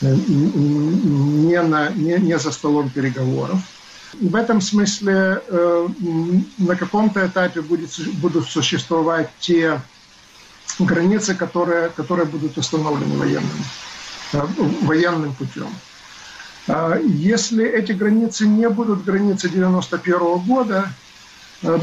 не, 0.00 1.62
на, 1.62 1.90
не, 1.90 2.16
не 2.18 2.38
за 2.38 2.50
столом 2.50 2.90
переговоров. 2.90 3.60
В 4.20 4.34
этом 4.34 4.60
смысле 4.60 5.42
на 6.58 6.76
каком-то 6.76 7.26
этапе 7.26 7.60
будет, 7.60 7.90
будут 8.14 8.48
существовать 8.48 9.28
те 9.40 9.80
границы, 10.78 11.34
которые, 11.34 11.90
которые 11.90 12.26
будут 12.26 12.56
установлены 12.56 13.16
военным, 13.18 13.64
военным 14.82 15.34
путем. 15.34 15.68
А 16.68 16.98
если 16.98 17.64
эти 17.66 17.92
границы 17.92 18.46
не 18.46 18.68
будут 18.68 19.04
границы 19.04 19.48
91 19.48 20.38
года, 20.38 20.88
э, 21.62 21.78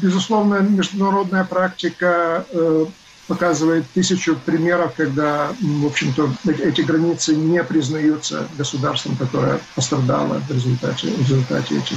безусловно, 0.00 0.60
международная 0.60 1.44
практика 1.44 2.46
э, 2.50 2.86
показывает 3.26 3.84
тысячу 3.94 4.36
примеров, 4.36 4.94
когда, 4.96 5.52
в 5.60 5.86
общем-то, 5.86 6.30
эти 6.62 6.82
границы 6.82 7.34
не 7.34 7.62
признаются 7.64 8.48
государством, 8.56 9.16
которое 9.16 9.60
пострадало 9.74 10.40
в 10.48 10.50
результате, 10.50 11.08
в 11.08 11.20
результате 11.20 11.78
этих 11.78 11.96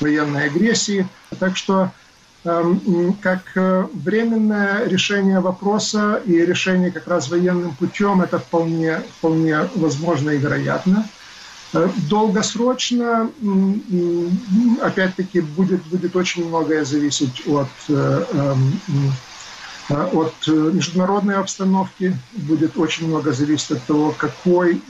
военной 0.00 0.46
агрессии. 0.46 1.06
Так 1.38 1.56
что 1.56 1.90
эм, 2.44 3.14
как 3.22 3.42
э, 3.56 3.86
временное 3.92 4.86
решение 4.86 5.40
вопроса 5.40 6.22
и 6.24 6.34
решение 6.44 6.90
как 6.90 7.08
раз 7.08 7.28
военным 7.30 7.74
путем 7.74 8.22
это 8.22 8.38
вполне, 8.38 9.02
вполне 9.18 9.68
возможно 9.74 10.30
и 10.30 10.38
вероятно. 10.38 11.08
Э, 11.72 11.88
долгосрочно, 12.08 13.30
опять-таки, 14.80 15.40
будет, 15.40 15.84
будет 15.86 16.14
очень 16.14 16.48
многое 16.48 16.84
зависеть 16.84 17.42
от, 17.46 17.68
э, 17.88 18.24
эм, 18.32 18.80
э, 19.88 19.94
от 19.94 20.46
международной 20.46 21.36
обстановки, 21.36 22.16
будет 22.32 22.76
очень 22.76 23.08
много 23.08 23.32
зависеть 23.32 23.72
от 23.72 23.82
того, 23.84 24.14
какой 24.16 24.80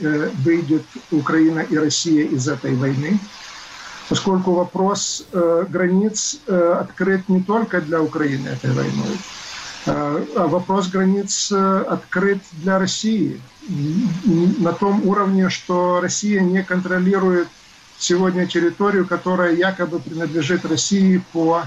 выйдет 0.43 0.85
Украина 1.11 1.59
и 1.59 1.77
Россия 1.77 2.25
из 2.25 2.47
этой 2.47 2.75
войны. 2.75 3.19
Поскольку 4.09 4.53
вопрос 4.53 5.25
границ 5.33 6.39
открыт 6.47 7.27
не 7.27 7.43
только 7.43 7.81
для 7.81 8.01
Украины 8.01 8.47
этой 8.47 8.71
войной, 8.71 9.17
вопрос 9.87 10.87
границ 10.89 11.51
открыт 11.51 12.39
для 12.53 12.79
России 12.79 13.41
на 13.67 14.73
том 14.73 15.07
уровне, 15.07 15.49
что 15.49 15.99
Россия 16.01 16.41
не 16.41 16.63
контролирует 16.63 17.47
сегодня 17.97 18.45
территорию, 18.45 19.07
которая 19.07 19.55
якобы 19.55 19.99
принадлежит 19.99 20.65
России 20.65 21.21
по 21.33 21.63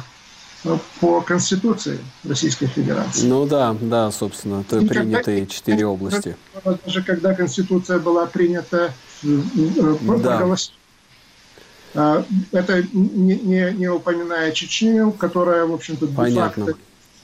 по 1.00 1.22
Конституции 1.22 1.98
Российской 2.22 2.66
Федерации. 2.66 3.26
Ну 3.26 3.46
да, 3.46 3.74
да, 3.80 4.10
собственно, 4.10 4.62
то 4.62 4.78
принятые 4.80 5.46
четыре 5.46 5.86
области. 5.86 6.36
Даже 6.84 7.02
когда 7.02 7.34
Конституция 7.34 7.98
была 7.98 8.26
принята 8.26 8.92
да. 9.22 10.56
А, 11.94 12.24
это 12.52 12.84
не, 12.92 13.34
не, 13.36 13.72
не 13.72 13.88
упоминая 13.88 14.52
Чечню, 14.52 15.10
которая, 15.10 15.66
в 15.66 15.72
общем-то, 15.72 16.06
де-факто 16.06 16.74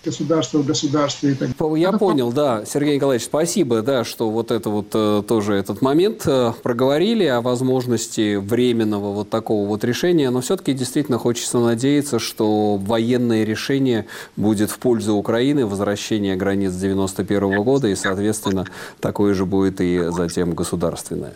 государства 0.06 0.58
в 0.58 0.66
государстве 0.66 1.32
и 1.32 1.34
так 1.34 1.56
далее. 1.56 1.82
Я 1.82 1.92
понял, 1.92 2.32
да, 2.32 2.64
Сергей 2.64 2.96
Николаевич, 2.96 3.26
спасибо, 3.26 3.82
да, 3.82 4.04
что 4.04 4.30
вот 4.30 4.50
это 4.50 4.70
вот 4.70 4.86
э, 4.94 5.22
тоже 5.28 5.54
этот 5.54 5.82
момент 5.82 6.22
э, 6.26 6.52
проговорили 6.62 7.24
о 7.24 7.40
возможности 7.40 8.36
временного 8.36 9.12
вот 9.12 9.28
такого 9.28 9.68
вот 9.68 9.84
решения, 9.84 10.30
но 10.30 10.40
все-таки 10.40 10.72
действительно 10.72 11.18
хочется 11.18 11.58
надеяться, 11.58 12.18
что 12.18 12.76
военное 12.76 13.44
решение 13.44 14.06
будет 14.36 14.70
в 14.70 14.78
пользу 14.78 15.14
Украины, 15.14 15.66
возвращение 15.66 16.36
границ 16.36 16.72
91 16.72 17.62
года, 17.62 17.88
и, 17.88 17.94
соответственно, 17.94 18.64
такое 19.00 19.34
же 19.34 19.44
будет 19.44 19.80
и 19.80 20.06
затем 20.10 20.54
государственное. 20.54 21.34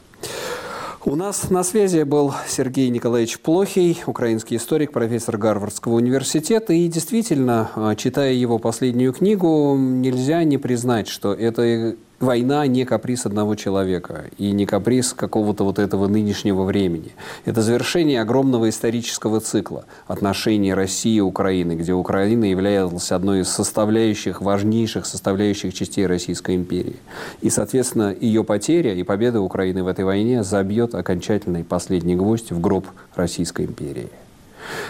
У 1.03 1.17
нас 1.17 1.49
на 1.49 1.63
связи 1.63 2.03
был 2.03 2.35
Сергей 2.47 2.91
Николаевич 2.91 3.39
Плохий, 3.39 3.99
украинский 4.07 4.59
историк, 4.59 4.93
профессор 4.93 5.39
Гарвардского 5.39 5.95
университета. 5.95 6.75
И 6.75 6.89
действительно, 6.89 7.71
а, 7.75 7.95
читая 7.95 8.35
его 8.35 8.59
последнюю 8.59 9.15
книгу, 9.15 9.77
нельзя 9.79 10.45
не 10.45 10.59
признать, 10.59 11.09
что 11.09 11.33
это 11.33 11.97
война 12.21 12.67
не 12.67 12.85
каприз 12.85 13.27
одного 13.27 13.55
человека 13.55 14.27
и 14.39 14.53
не 14.53 14.67
каприз 14.67 15.15
какого-то 15.15 15.65
вот 15.65 15.79
этого 15.79 16.07
нынешнего 16.07 16.65
времени. 16.65 17.13
Это 17.47 17.63
завершение 17.63 18.21
огромного 18.21 18.69
исторического 18.69 19.41
цикла 19.41 19.87
отношений 20.07 20.75
России 20.75 21.17
и 21.17 21.21
Украины, 21.21 21.73
где 21.73 21.95
Украина 21.95 22.45
являлась 22.45 23.11
одной 23.11 23.41
из 23.41 23.49
составляющих, 23.49 24.43
важнейших 24.43 25.07
составляющих 25.07 25.75
частей 25.75 26.07
Российской 26.07 26.57
империи. 26.57 26.97
И, 27.41 27.51
соответственно, 27.51 28.15
ее 28.19 28.45
потеря 28.45 28.95
и 28.95 29.03
победа 29.03 29.41
Украины 29.41 29.83
в 29.83 29.89
этой 29.89 30.05
войне 30.05 30.45
забьет 30.45 30.95
окончательный 30.95 31.65
последний 31.65 32.17
гвоздь 32.17 32.53
в 32.53 32.61
гроб 32.61 32.87
Российской 33.15 33.65
империи. 33.65 34.11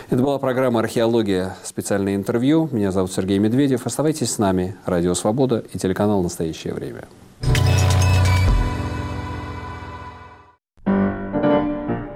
Это 0.08 0.22
была 0.22 0.38
программа 0.38 0.80
«Археология. 0.80 1.56
Специальное 1.62 2.14
интервью». 2.16 2.68
Меня 2.72 2.92
зовут 2.92 3.12
Сергей 3.12 3.38
Медведев. 3.38 3.86
Оставайтесь 3.86 4.30
с 4.30 4.38
нами. 4.38 4.76
Радио 4.86 5.14
«Свобода» 5.14 5.64
и 5.72 5.78
телеканал 5.78 6.22
«Настоящее 6.22 6.74
время». 6.74 7.04